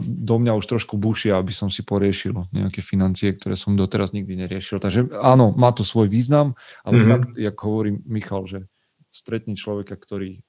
[0.00, 4.36] do mňa už trošku bušia, aby som si poriešil nejaké financie, ktoré som doteraz nikdy
[4.44, 4.76] neriešil.
[4.76, 6.52] Takže áno, má to svoj význam,
[6.84, 7.12] ale mm-hmm.
[7.12, 8.68] fakt, jak hovorí Michal, že
[9.08, 10.44] stretni človeka, ktorý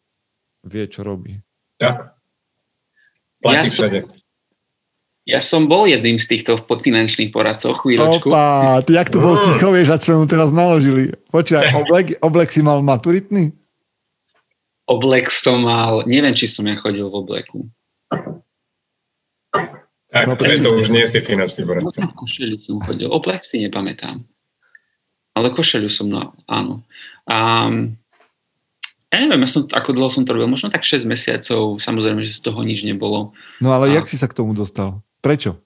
[0.67, 1.39] vie, čo robí.
[1.79, 2.15] Tak.
[3.43, 3.99] Platí ja všade.
[4.03, 4.11] Som,
[5.23, 8.27] ja som bol jedným z týchto finančných poradcov chvíľočku.
[8.27, 9.43] Opa, ty jak to bol mm.
[9.47, 11.15] ticho, vieš, a čo mu teraz naložili.
[11.31, 13.55] Počkaj, oblek, oblek si mal maturitný?
[14.83, 17.71] Oblek som mal, neviem, či som ja chodil v obleku.
[20.13, 22.05] Tak, no, to už nie si finančný poradca.
[22.05, 23.09] No, košeli som chodil.
[23.09, 24.21] Oblek si nepamätám.
[25.33, 26.85] Ale košelu som, no, áno.
[27.25, 27.97] Um,
[29.09, 32.37] ja neviem, ja som, ako dlho som to robil, možno tak 6 mesiacov, samozrejme, že
[32.37, 33.33] z toho nič nebolo.
[33.57, 33.97] No ale a...
[33.97, 35.01] jak si sa k tomu dostal?
[35.25, 35.57] Prečo?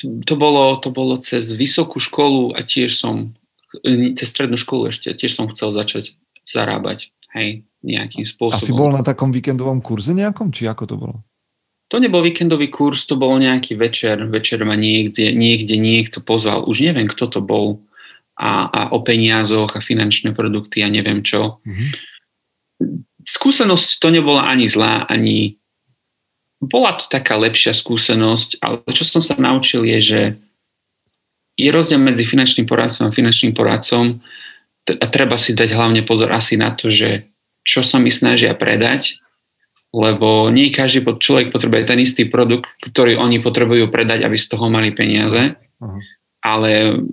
[0.00, 3.36] To, to, bolo, to bolo cez vysokú školu a tiež som,
[4.16, 6.16] cez strednú školu ešte, tiež som chcel začať
[6.48, 8.58] zarábať, hej, nejakým spôsobom.
[8.58, 11.16] Asi bol na takom víkendovom kurze nejakom, či ako to bolo?
[11.88, 16.84] To nebol víkendový kurz, to bol nejaký večer, večer ma niekde, niekde niekto pozval, už
[16.84, 17.80] neviem, kto to bol,
[18.38, 21.58] a, a o peniazoch a finančné produkty a neviem čo.
[21.66, 21.88] Mm-hmm.
[23.26, 25.58] Skúsenosť to nebola ani zlá, ani
[26.62, 30.20] bola to taká lepšia skúsenosť, ale čo som sa naučil je, že
[31.58, 34.22] je rozdiel medzi finančným poradcom a finančným poradcom
[34.86, 37.26] a treba si dať hlavne pozor asi na to, že
[37.68, 39.20] čo sa mi snažia predať,
[39.92, 44.72] lebo nie každý človek potrebuje ten istý produkt, ktorý oni potrebujú predať, aby z toho
[44.72, 46.00] mali peniaze, uh-huh.
[46.40, 47.04] ale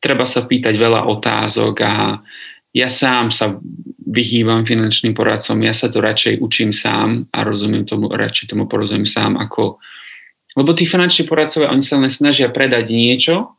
[0.00, 2.24] treba sa pýtať veľa otázok a
[2.72, 3.60] ja sám sa
[4.08, 9.08] vyhýbam finančným poradcom, ja sa to radšej učím sám a rozumiem tomu, radšej tomu porozumiem
[9.08, 9.76] sám ako
[10.56, 13.57] lebo tí finanční poradcovia, oni sa len snažia predať niečo,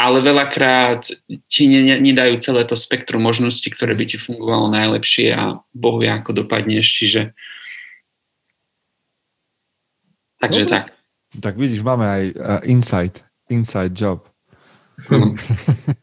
[0.00, 1.12] ale veľakrát
[1.44, 1.68] ti
[2.00, 6.88] nedajú celé to spektrum možností, ktoré by ti fungovalo najlepšie a Boh vie, ako dopadneš,
[6.88, 7.36] čiže
[10.40, 10.84] takže no, tak.
[11.36, 13.20] Tak vidíš, máme aj uh, insight,
[13.52, 14.24] inside job.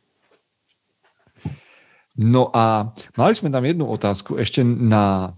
[2.18, 5.38] No a mali sme tam jednu otázku ešte na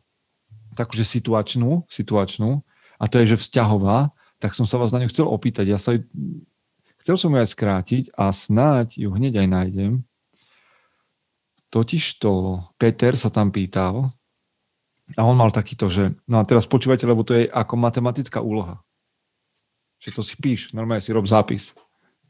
[0.80, 2.64] takúže situačnú, situačnú,
[2.95, 5.68] a to je, že vzťahová, tak som sa vás na ňu chcel opýtať.
[5.68, 5.99] Ja sa
[7.02, 9.93] chcel som ju aj skrátiť a snáď ju hneď aj nájdem.
[11.70, 14.10] Totižto Peter sa tam pýtal
[15.18, 18.82] a on mal takýto, že no a teraz počúvajte, lebo to je ako matematická úloha.
[20.02, 21.74] Že to si píš, normálne si rob zápis.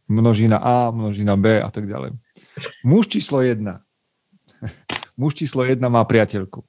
[0.10, 2.18] Množina A, množina B a tak ďalej.
[2.82, 3.62] Muž číslo 1.
[5.20, 6.66] Muž číslo 1 má priateľku.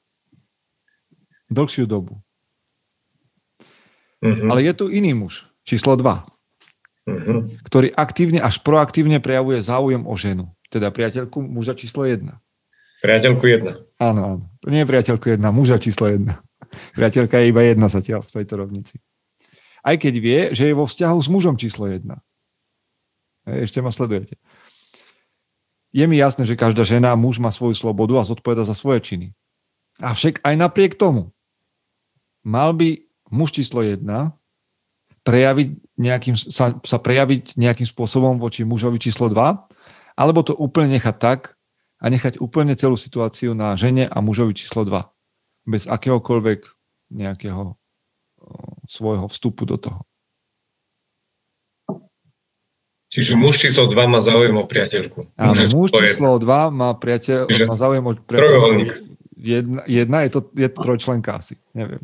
[1.51, 2.21] Dlhšiu dobu.
[4.21, 4.49] Mm-hmm.
[4.53, 6.05] Ale je tu iný muž, číslo 2,
[7.11, 7.67] mm-hmm.
[7.67, 10.51] ktorý aktívne až proaktívne prejavuje záujem o ženu.
[10.71, 12.23] Teda priateľku muža číslo 1.
[13.03, 13.99] Priateľku 1.
[13.99, 14.45] Áno, áno.
[14.69, 16.25] Nie priateľku 1, muža číslo 1.
[16.95, 18.95] Priateľka je iba jedna zatiaľ v tejto rovnici.
[19.81, 22.07] Aj keď vie, že je vo vzťahu s mužom číslo 1.
[23.49, 24.37] Ešte ma sledujete.
[25.91, 29.29] Je mi jasné, že každá žena, muž má svoju slobodu a zodpoveda za svoje činy.
[29.99, 31.35] Avšak aj napriek tomu
[32.47, 33.03] mal by
[33.33, 34.39] muž číslo jedna
[35.31, 39.39] prejaviť nejakým, sa, sa prejaviť nejakým spôsobom voči mužovi číslo 2,
[40.19, 41.41] alebo to úplne nechať tak
[42.03, 45.71] a nechať úplne celú situáciu na žene a mužovi číslo 2.
[45.71, 46.67] Bez akéhokoľvek
[47.15, 47.79] nejakého
[48.91, 50.03] svojho vstupu do toho.
[53.11, 55.35] Čiže muž číslo 2 má záujem o priateľku.
[55.35, 59.11] Áno, muž číslo 2 má, priateľ, má záujem o priateľku.
[59.41, 62.03] Jedna, jedna je, to, je to trojčlenka asi, neviem.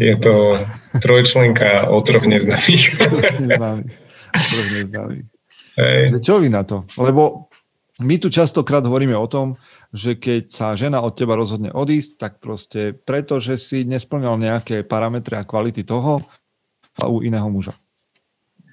[0.00, 0.56] Je to
[1.04, 2.96] trojčlenka o troch neznámych.
[3.04, 5.28] troch neznámych.
[6.24, 6.88] Čo vy na to?
[6.96, 7.52] Lebo
[8.00, 9.60] my tu častokrát hovoríme o tom,
[9.92, 14.88] že keď sa žena od teba rozhodne odísť, tak proste preto, že si nesplňal nejaké
[14.88, 16.24] parametre a kvality toho
[16.96, 17.76] a u iného muža.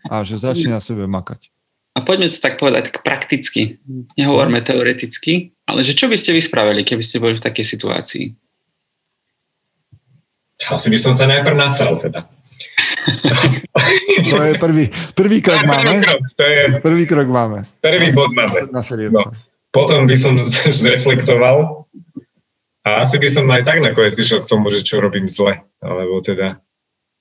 [0.08, 1.52] A že začne na sebe makať.
[1.98, 3.84] A poďme to tak povedať tak prakticky.
[4.16, 8.26] Nehovorme teoreticky, ale že čo by ste vy spravili, keby ste boli v takej situácii?
[10.58, 12.26] Asi by som sa najprv nasral teda.
[14.32, 16.02] to je prvý, prvý krok máme.
[16.02, 17.60] Krok, to je, prvý krok máme.
[17.80, 18.68] Prvý bod máme.
[18.74, 18.82] Na
[19.14, 19.24] no,
[19.70, 20.36] potom by som
[20.82, 21.86] zreflektoval
[22.88, 25.62] a asi by som aj tak nakoniec prišiel k tomu, že čo robím zle.
[25.84, 26.58] Alebo teda...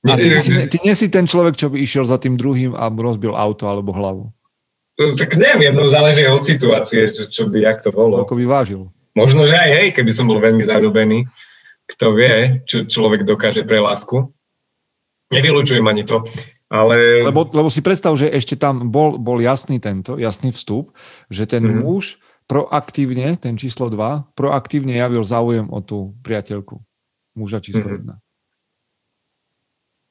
[0.07, 0.31] A ty,
[0.71, 3.91] ty nie si ten človek, čo by išiel za tým druhým a rozbil auto alebo
[3.91, 4.31] hlavu.
[4.97, 8.23] Tak neviem, no záleží od situácie, čo, čo by, jak to bolo.
[8.23, 8.87] Ako by vážil.
[9.19, 11.27] Možno, že aj hej, keby som bol veľmi zadobený
[11.87, 14.31] kto vie, čo človek dokáže pre lásku.
[15.27, 16.23] Nevylučujem ani to,
[16.71, 17.27] ale...
[17.27, 20.95] Lebo, lebo si predstav, že ešte tam bol, bol jasný tento, jasný vstup,
[21.27, 21.83] že ten mm-hmm.
[21.83, 26.79] muž proaktívne, ten číslo 2, proaktívne javil záujem o tú priateľku
[27.35, 28.07] muža číslo 1.
[28.07, 28.19] Mm-hmm.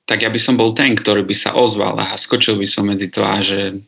[0.06, 3.08] Tak ja by som bol ten, ktorý by sa ozval a skočil by som medzi
[3.08, 3.88] to a že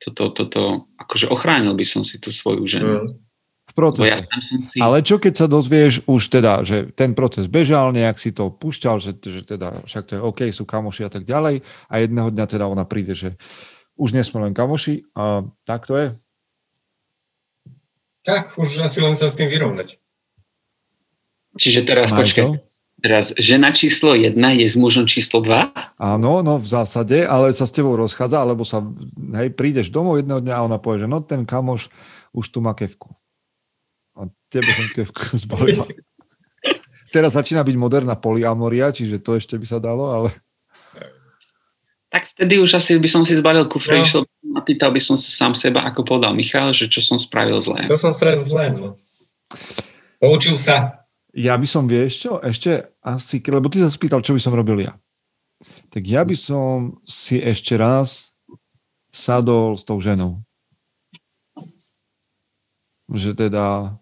[0.00, 2.96] toto, toto, akože ochránil by som si tú svoju ženu.
[2.96, 3.31] Mm
[3.68, 4.18] v procese.
[4.18, 4.78] Ja si...
[4.82, 8.98] Ale čo keď sa dozvieš už teda, že ten proces bežal, nejak si to púšťal,
[8.98, 12.46] že, že teda však to je OK, sú kamoši a tak ďalej a jedného dňa
[12.50, 13.38] teda ona príde, že
[13.96, 16.08] už nie sme len kamoši a tak to je?
[18.22, 19.98] Tak, už asi len sa s tým vyrovnať.
[21.58, 22.52] Čiže teraz, Máš počkaj, to?
[23.02, 25.74] teraz žena číslo jedna je s mužom číslo dva?
[25.98, 28.80] Áno, no v zásade, ale sa s tebou rozchádza, alebo sa,
[29.36, 31.92] hej, prídeš domov jedného dňa a ona povie, že no ten kamoš
[32.32, 33.12] už tu má kevku.
[34.52, 35.88] Tebe som kevku zbalila.
[37.08, 40.28] Teraz začína byť moderná poliamoria, čiže to ešte by sa dalo, ale...
[42.12, 44.04] Tak vtedy už asi by som si zbalil kufre, no.
[44.04, 44.22] išiel
[44.52, 47.88] a pýtal by som sa sám seba, ako povedal Michal, že čo som spravil zlé.
[47.88, 48.92] Čo som spravil zlé, no.
[50.20, 51.08] Poučil sa.
[51.32, 54.84] Ja by som, vieš čo, ešte asi, lebo ty sa spýtal, čo by som robil
[54.84, 54.92] ja.
[55.88, 58.36] Tak ja by som si ešte raz
[59.08, 60.44] sadol s tou ženou.
[63.08, 63.96] Že teda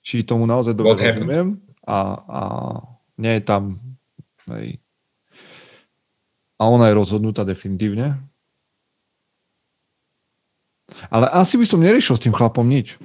[0.00, 2.42] či tomu naozaj dobre rozumiem a, a
[3.20, 3.62] nie je tam
[4.48, 4.80] hej,
[6.60, 8.20] a ona je rozhodnutá definitívne.
[11.08, 13.00] Ale asi by som neriešil s tým chlapom nič.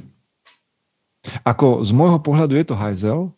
[1.47, 3.31] Ako z môjho pohľadu je to hajzel,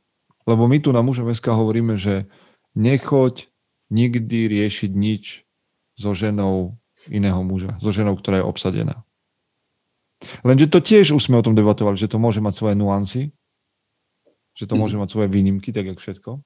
[0.50, 2.26] lebo my tu na muža SK hovoríme, že
[2.74, 3.46] nechoď
[3.94, 5.46] nikdy riešiť nič
[5.94, 6.76] so ženou
[7.14, 9.06] iného muža, so ženou, ktorá je obsadená.
[10.42, 13.37] Lenže to tiež už sme o tom debatovali, že to môže mať svoje nuancy
[14.58, 16.42] že to môže mať svoje výnimky, tak jak všetko.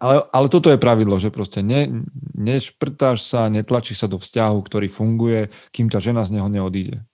[0.00, 2.04] Ale, ale toto je pravidlo, že proste ne,
[2.36, 7.04] nešprtáš sa, netlačíš sa do vzťahu, ktorý funguje, kým tá žena z neho neodíde.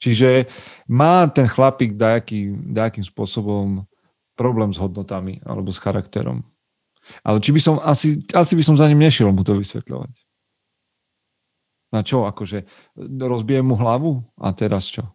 [0.00, 0.48] Čiže
[0.88, 3.84] má ten chlapík dajaký, dajakým spôsobom
[4.32, 6.40] problém s hodnotami alebo s charakterom.
[7.20, 10.14] Ale či by som, asi, asi by som za ním nešiel mu to vysvetľovať.
[11.90, 12.24] Na čo?
[12.24, 12.64] Akože
[12.96, 15.10] rozbijem mu hlavu a teraz čo?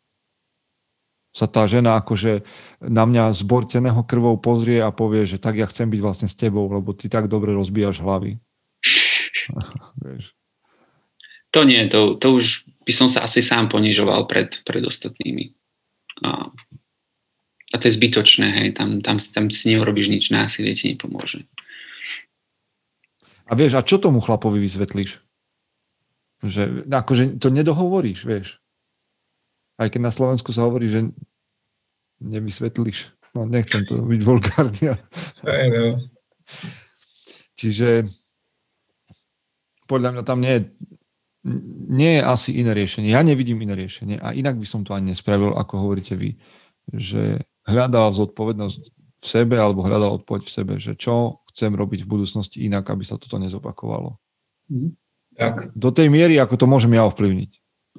[1.36, 2.47] Sa tá žena akože
[2.79, 6.63] na mňa zborteného krvou pozrie a povie, že tak ja chcem byť vlastne s tebou,
[6.71, 8.39] lebo ty tak dobre rozbíjaš hlavy.
[11.53, 15.51] to nie, to, to už by som sa asi sám ponižoval pred, pred ostatnými.
[16.23, 16.47] A,
[17.67, 21.43] a to je zbytočné, hej, tam, tam, tam si neurobíš nič, násilie ti nepomôže.
[23.45, 25.19] A vieš, a čo tomu chlapovi vysvetlíš?
[26.47, 28.63] Že akože to nedohovoríš, vieš.
[29.76, 31.11] Aj keď na Slovensku sa hovorí, že
[32.23, 33.11] nevysvetlíš.
[33.36, 34.95] No, nechcem to byť vulgárny.
[35.43, 35.99] No.
[37.59, 38.07] Čiže
[39.88, 40.61] podľa mňa tam nie je,
[41.91, 43.11] nie je asi iné riešenie.
[43.11, 46.39] Ja nevidím iné riešenie a inak by som to ani nespravil, ako hovoríte vy,
[46.95, 48.82] že hľadal zodpovednosť
[49.19, 53.03] v sebe alebo hľadal odpoveď v sebe, že čo chcem robiť v budúcnosti inak, aby
[53.03, 54.15] sa toto nezopakovalo.
[54.71, 54.95] Mm.
[55.36, 55.76] Tak.
[55.76, 57.51] Do tej miery, ako to môžem ja ovplyvniť.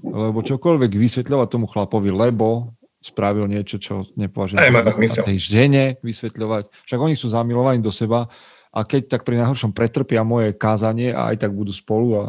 [0.05, 4.61] Lebo čokoľvek vysvetľovať tomu chlapovi, lebo spravil niečo, čo nepovažujem.
[4.61, 5.23] Aj, má zmysel.
[5.23, 6.69] Tej žene vysvetľovať.
[6.91, 8.27] Však oni sú zamilovaní do seba
[8.75, 12.25] a keď tak pri najhoršom pretrpia moje kázanie a aj tak budú spolu a...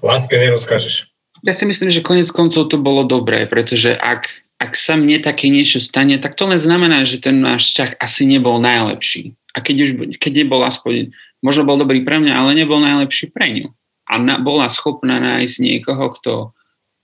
[0.00, 1.12] Láske nerozkážeš.
[1.44, 5.52] Ja si myslím, že konec koncov to bolo dobré, pretože ak, ak sa mne také
[5.52, 9.36] niečo stane, tak to len znamená, že ten náš vzťah asi nebol najlepší.
[9.52, 11.12] A keď už keď nebol aspoň,
[11.44, 13.66] možno bol dobrý pre mňa, ale nebol najlepší pre ňu
[14.10, 16.34] a na, bola schopná nájsť niekoho, kto,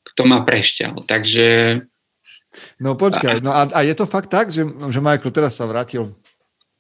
[0.03, 1.07] kto ma prešťal.
[1.07, 1.47] Takže...
[2.83, 6.11] No počkaj, no a, a je to fakt tak, že, že Michael teraz sa vrátil,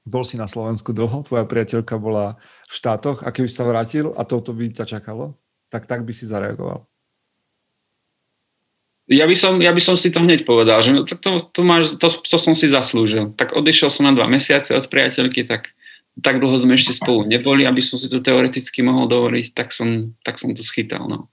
[0.02, 2.34] bol si na Slovensku dlho, tvoja priateľka bola
[2.66, 5.38] v štátoch a keby sa vrátil a toto by ťa čakalo,
[5.70, 6.82] tak tak by si zareagoval.
[9.06, 11.62] Ja by, som, ja by som si to hneď povedal, že no, to, to, to,
[11.62, 13.38] máš, to, to som si zaslúžil.
[13.38, 15.70] Tak odišiel som na dva mesiace od priateľky, tak
[16.24, 20.16] tak dlho sme ešte spolu neboli, aby som si to teoreticky mohol dovoliť, tak som,
[20.24, 21.04] tak som to schytal.
[21.04, 21.28] No.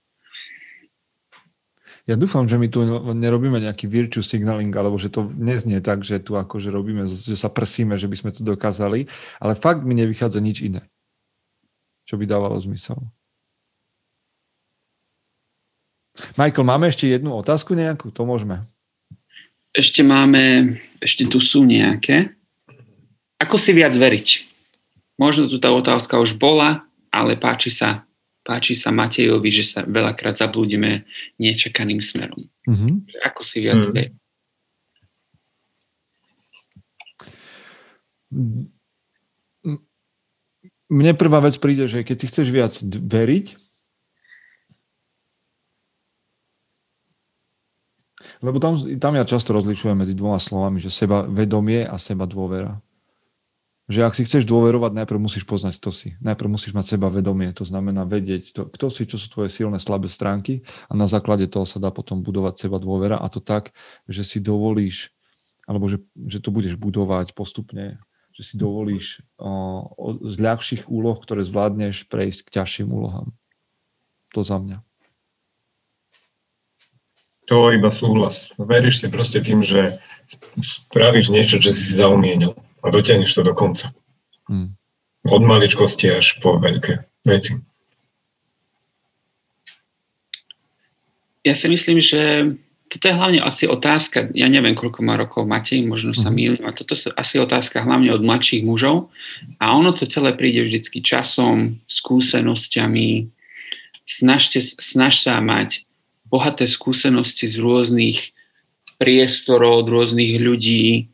[2.03, 2.83] Ja dúfam, že my tu
[3.15, 7.47] nerobíme nejaký virtue signaling, alebo že to neznie tak, že tu akože robíme, že sa
[7.47, 9.07] prsíme, že by sme to dokázali,
[9.39, 10.83] ale fakt mi nevychádza nič iné,
[12.03, 12.99] čo by dávalo zmysel.
[16.35, 18.11] Michael, máme ešte jednu otázku nejakú?
[18.11, 18.67] To môžeme.
[19.73, 22.35] Ešte máme, ešte tu sú nejaké.
[23.41, 24.52] Ako si viac veriť?
[25.23, 28.03] Možno tu tá otázka už bola, ale páči sa,
[28.43, 31.07] páči sa Matejovi, že sa veľakrát zablúdime
[31.39, 32.51] nečakaným smerom.
[32.67, 33.23] Mm-hmm.
[33.31, 34.19] Ako si viac mm-hmm.
[40.91, 43.55] Mne prvá vec príde, že keď si chceš viac veriť,
[48.43, 52.83] lebo tam, tam ja často rozlišujem medzi dvoma slovami, že seba vedomie a seba dôvera
[53.91, 56.15] že ak si chceš dôverovať, najprv musíš poznať, kto si.
[56.23, 59.75] Najprv musíš mať seba vedomie, to znamená vedieť, to, kto si, čo sú tvoje silné,
[59.75, 63.75] slabé stránky a na základe toho sa dá potom budovať seba dôvera a to tak,
[64.07, 65.11] že si dovolíš,
[65.67, 67.99] alebo že, že to budeš budovať postupne,
[68.31, 69.51] že si dovolíš o,
[69.91, 73.35] o, z ľahších úloh, ktoré zvládneš, prejsť k ťažším úlohám.
[74.31, 74.79] To za mňa.
[77.51, 78.55] To iba súhlas.
[78.55, 79.99] Veríš si proste tým, že
[80.63, 83.95] spravíš niečo, čo si zaumienil a dotiahneš to do konca.
[84.51, 84.75] Hmm.
[85.23, 87.55] Od maličkosti až po veľké veci.
[91.43, 92.55] Ja si myslím, že
[92.87, 96.35] toto je hlavne asi otázka, ja neviem, koľko má rokov Matej, možno sa mhm.
[96.35, 99.09] mýlim, a toto je asi otázka hlavne od mladších mužov
[99.57, 103.33] a ono to celé príde vždycky časom, skúsenosťami,
[104.05, 105.89] snažte, snaž sa mať
[106.29, 108.29] bohaté skúsenosti z rôznych
[109.01, 111.12] priestorov, od rôznych ľudí,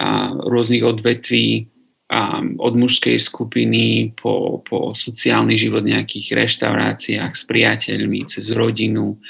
[0.00, 1.68] a rôznych odvetví,
[2.10, 9.22] a od mužskej skupiny po, po sociálny život v nejakých reštauráciách s priateľmi, cez rodinu.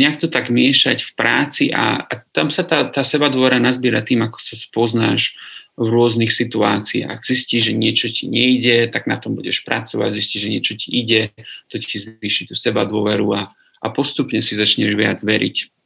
[0.00, 4.00] Nejak to tak miešať v práci a, a tam sa tá, tá seba dôvera nazbiera
[4.00, 5.36] tým, ako sa spoznáš
[5.76, 7.20] v rôznych situáciách.
[7.20, 11.36] Zistíš, že niečo ti nejde, tak na tom budeš pracovať, zistíš, že niečo ti ide,
[11.68, 13.52] to ti zvýši tú seba dôveru a,
[13.84, 15.77] a postupne si začneš viac veriť.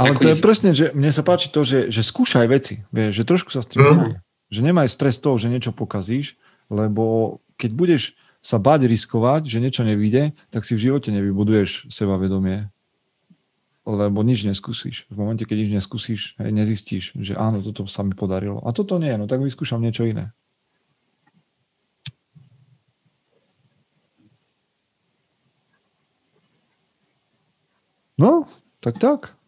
[0.00, 3.24] Ale to je presne, že mne sa páči to, že, že skúšaj veci, vieš, že
[3.28, 4.16] trošku sa s tým mm.
[4.50, 6.34] Že nemaj stres toho, že niečo pokazíš,
[6.72, 8.02] lebo keď budeš
[8.40, 12.72] sa bať riskovať, že niečo nevíde, tak si v živote nevybuduješ sebavedomie.
[13.84, 15.06] Lebo nič neskúsiš.
[15.12, 18.64] V momente, keď nič neskúsiš, hej, nezistíš, že áno, toto sa mi podarilo.
[18.64, 20.32] A toto nie, no tak vyskúšam niečo iné.
[28.20, 28.48] No,
[28.84, 29.39] tak tak.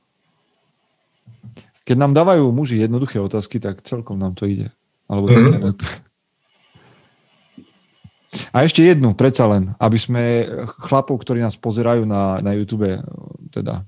[1.83, 4.71] Keď nám dávajú muži jednoduché otázky, tak celkom nám to ide.
[5.11, 5.75] Alebo mm-hmm.
[5.75, 6.03] také.
[8.49, 10.49] A ešte jednu, predsa len, aby sme
[10.89, 12.89] chlapov, ktorí nás pozerajú na, na YouTube,
[13.53, 13.85] teda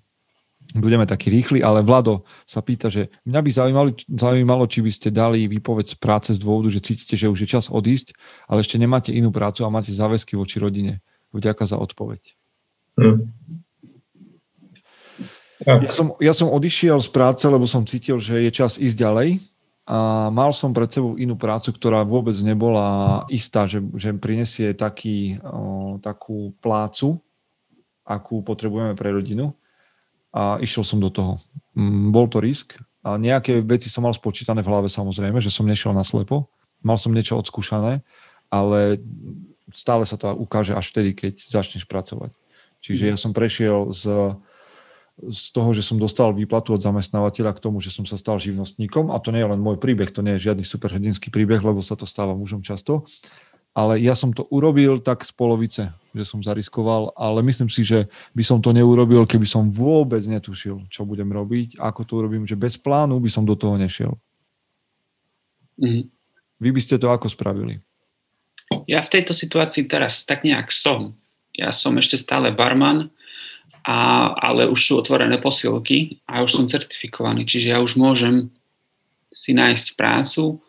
[0.77, 5.09] budeme takí rýchli, ale Vlado sa pýta, že mňa by zaujímalo, zaujímalo, či by ste
[5.15, 8.13] dali výpoveď z práce z dôvodu, že cítite, že už je čas odísť,
[8.51, 11.01] ale ešte nemáte inú prácu a máte záväzky voči rodine.
[11.33, 12.37] Vďaka za odpoveď.
[13.01, 13.33] Hmm.
[15.65, 19.29] Ja, som, ja som odišiel z práce, lebo som cítil, že je čas ísť ďalej
[19.85, 25.37] a mal som pred sebou inú prácu, ktorá vôbec nebola istá, že, že prinesie taký,
[25.45, 27.21] o, takú plácu,
[28.05, 29.53] akú potrebujeme pre rodinu
[30.33, 31.37] a išiel som do toho.
[31.77, 35.69] Mm, bol to risk a nejaké veci som mal spočítané v hlave samozrejme, že som
[35.69, 36.49] nešiel na slepo.
[36.81, 38.01] Mal som niečo odskúšané,
[38.49, 39.01] ale
[39.73, 42.33] stále sa to ukáže až vtedy, keď začneš pracovať.
[42.81, 44.37] Čiže ja som prešiel z,
[45.15, 49.15] z toho, že som dostal výplatu od zamestnávateľa k tomu, že som sa stal živnostníkom
[49.15, 51.95] a to nie je len môj príbeh, to nie je žiadny superhrdinský príbeh, lebo sa
[51.95, 53.07] to stáva mužom často,
[53.75, 55.83] ale ja som to urobil tak z polovice,
[56.15, 60.87] že som zariskoval, ale myslím si, že by som to neurobil, keby som vôbec netušil,
[60.91, 64.19] čo budem robiť, ako to urobím, že bez plánu by som do toho nešiel.
[65.79, 66.11] Mm.
[66.59, 67.83] Vy by ste to ako spravili?
[68.87, 71.19] Ja v tejto situácii teraz tak nejak som.
[71.55, 73.11] Ja som ešte stále barman,
[73.85, 78.49] a, ale už sú otvorené posilky a už som certifikovaný, čiže ja už môžem
[79.29, 80.65] si nájsť prácu,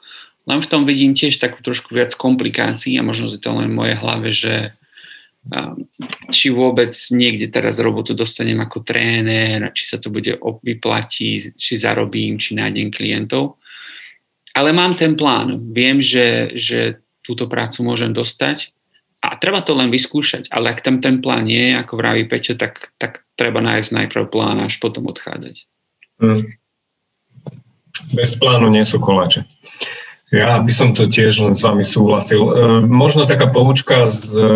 [0.46, 3.78] len v tom vidím tiež takú trošku viac komplikácií a možno je to len v
[3.82, 4.54] mojej hlave, že
[6.34, 12.42] či vôbec niekde teraz robotu dostanem ako tréner, či sa to bude vyplatí, či zarobím,
[12.42, 13.62] či nájdem klientov.
[14.58, 15.70] Ale mám ten plán.
[15.70, 18.74] Viem, že, že túto prácu môžem dostať
[19.30, 20.50] a treba to len vyskúšať.
[20.54, 24.26] Ale ak tam ten plán nie je, ako vraví Peťo, tak, tak treba nájsť najprv
[24.30, 25.66] plán až potom odchádzať.
[26.22, 26.56] Hmm.
[28.16, 29.48] Bez plánu nie sú koláče.
[30.34, 32.42] Ja by som to tiež len s vami súhlasil.
[32.44, 32.52] E,
[32.84, 34.48] možno taká poučka z e,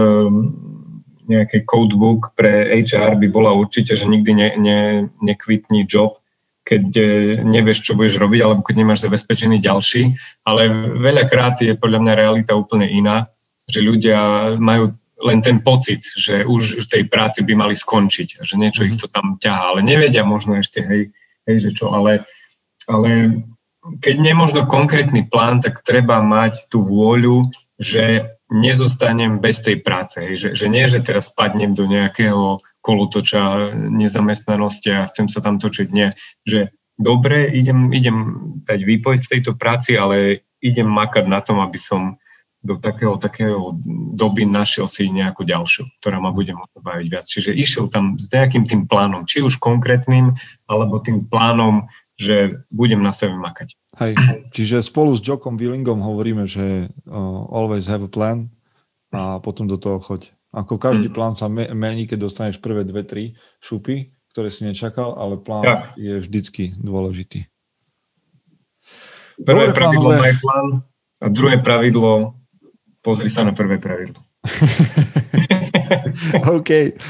[1.29, 4.79] nejakej codebook pre HR by bola určite, že nikdy ne, ne,
[5.21, 6.17] nekvitni job,
[6.65, 7.03] keď e,
[7.45, 10.17] nevieš, čo budeš robiť, alebo keď nemáš zabezpečený ďalší.
[10.43, 10.67] Ale
[10.99, 13.29] veľakrát je podľa mňa realita úplne iná,
[13.69, 18.55] že ľudia majú len ten pocit, že už v tej práci by mali skončiť, že
[18.55, 21.11] niečo ich to tam ťahá, ale nevedia možno ešte, hej,
[21.43, 22.23] hej že čo, ale,
[22.87, 23.43] ale
[23.99, 30.19] keď nemožno konkrétny plán, tak treba mať tú vôľu, že nezostanem bez tej práce.
[30.19, 35.87] Že, že nie, že teraz spadnem do nejakého kolotoča nezamestnanosti a chcem sa tam točiť.
[35.93, 36.17] Nie.
[36.43, 38.17] Že dobre, idem, idem
[38.65, 42.19] dať výpoveď v tejto práci, ale idem makať na tom, aby som
[42.59, 43.71] do takého, takého
[44.19, 47.23] doby našiel si nejakú ďalšiu, ktorá ma bude môcť baviť viac.
[47.23, 50.35] Čiže išiel tam s nejakým tým plánom, či už konkrétnym,
[50.67, 51.87] alebo tým plánom
[52.19, 53.79] že budem na sebe makať.
[53.95, 54.19] Hej,
[54.51, 58.51] čiže spolu s Jokom Willingom hovoríme, že uh, always have a plan
[59.15, 60.35] a potom do toho choď.
[60.51, 61.15] Ako každý mm.
[61.15, 65.95] plán sa mení, keď dostaneš prvé dve, tri šupy, ktoré si nečakal, ale plán tak.
[65.95, 67.47] je vždycky dôležitý.
[69.39, 70.67] Prvé Dobre, pravidlo maj plán
[71.23, 72.38] a druhé pravidlo
[73.03, 74.19] pozri sa na prvé pravidlo.
[76.59, 76.69] OK,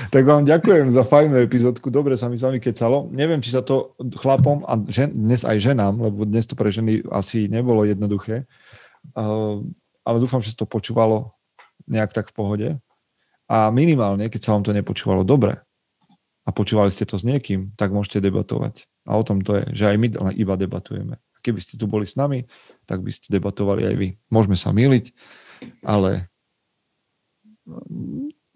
[0.10, 3.12] tak vám ďakujem za fajnú epizódku, dobre sa mi s vami kecalo.
[3.12, 7.04] Neviem, či sa to chlapom a žen, dnes aj ženám, lebo dnes to pre ženy
[7.12, 8.48] asi nebolo jednoduché,
[9.18, 9.60] uh,
[10.06, 11.34] ale dúfam, že to počúvalo
[11.90, 12.70] nejak tak v pohode.
[13.50, 15.58] A minimálne, keď sa vám to nepočúvalo dobre
[16.46, 18.86] a počúvali ste to s niekým, tak môžete debatovať.
[19.10, 21.18] A o tom to je, že aj my iba debatujeme.
[21.42, 22.46] Keby ste tu boli s nami,
[22.86, 24.08] tak by ste debatovali aj vy.
[24.30, 25.10] Môžeme sa miliť,
[25.84, 26.30] ale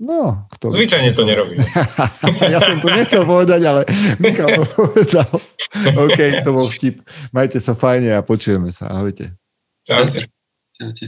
[0.04, 1.56] No, kto Zvyčajne to nerobí.
[2.54, 3.82] ja som to nechcel povedať, ale
[4.20, 5.30] Michal to povedal.
[5.95, 6.99] OK, to bol vtip.
[7.32, 8.91] Majte sa fajne a počujeme sa.
[8.91, 9.32] Ahojte.
[9.88, 10.28] Čaute.
[10.76, 11.08] Čaute.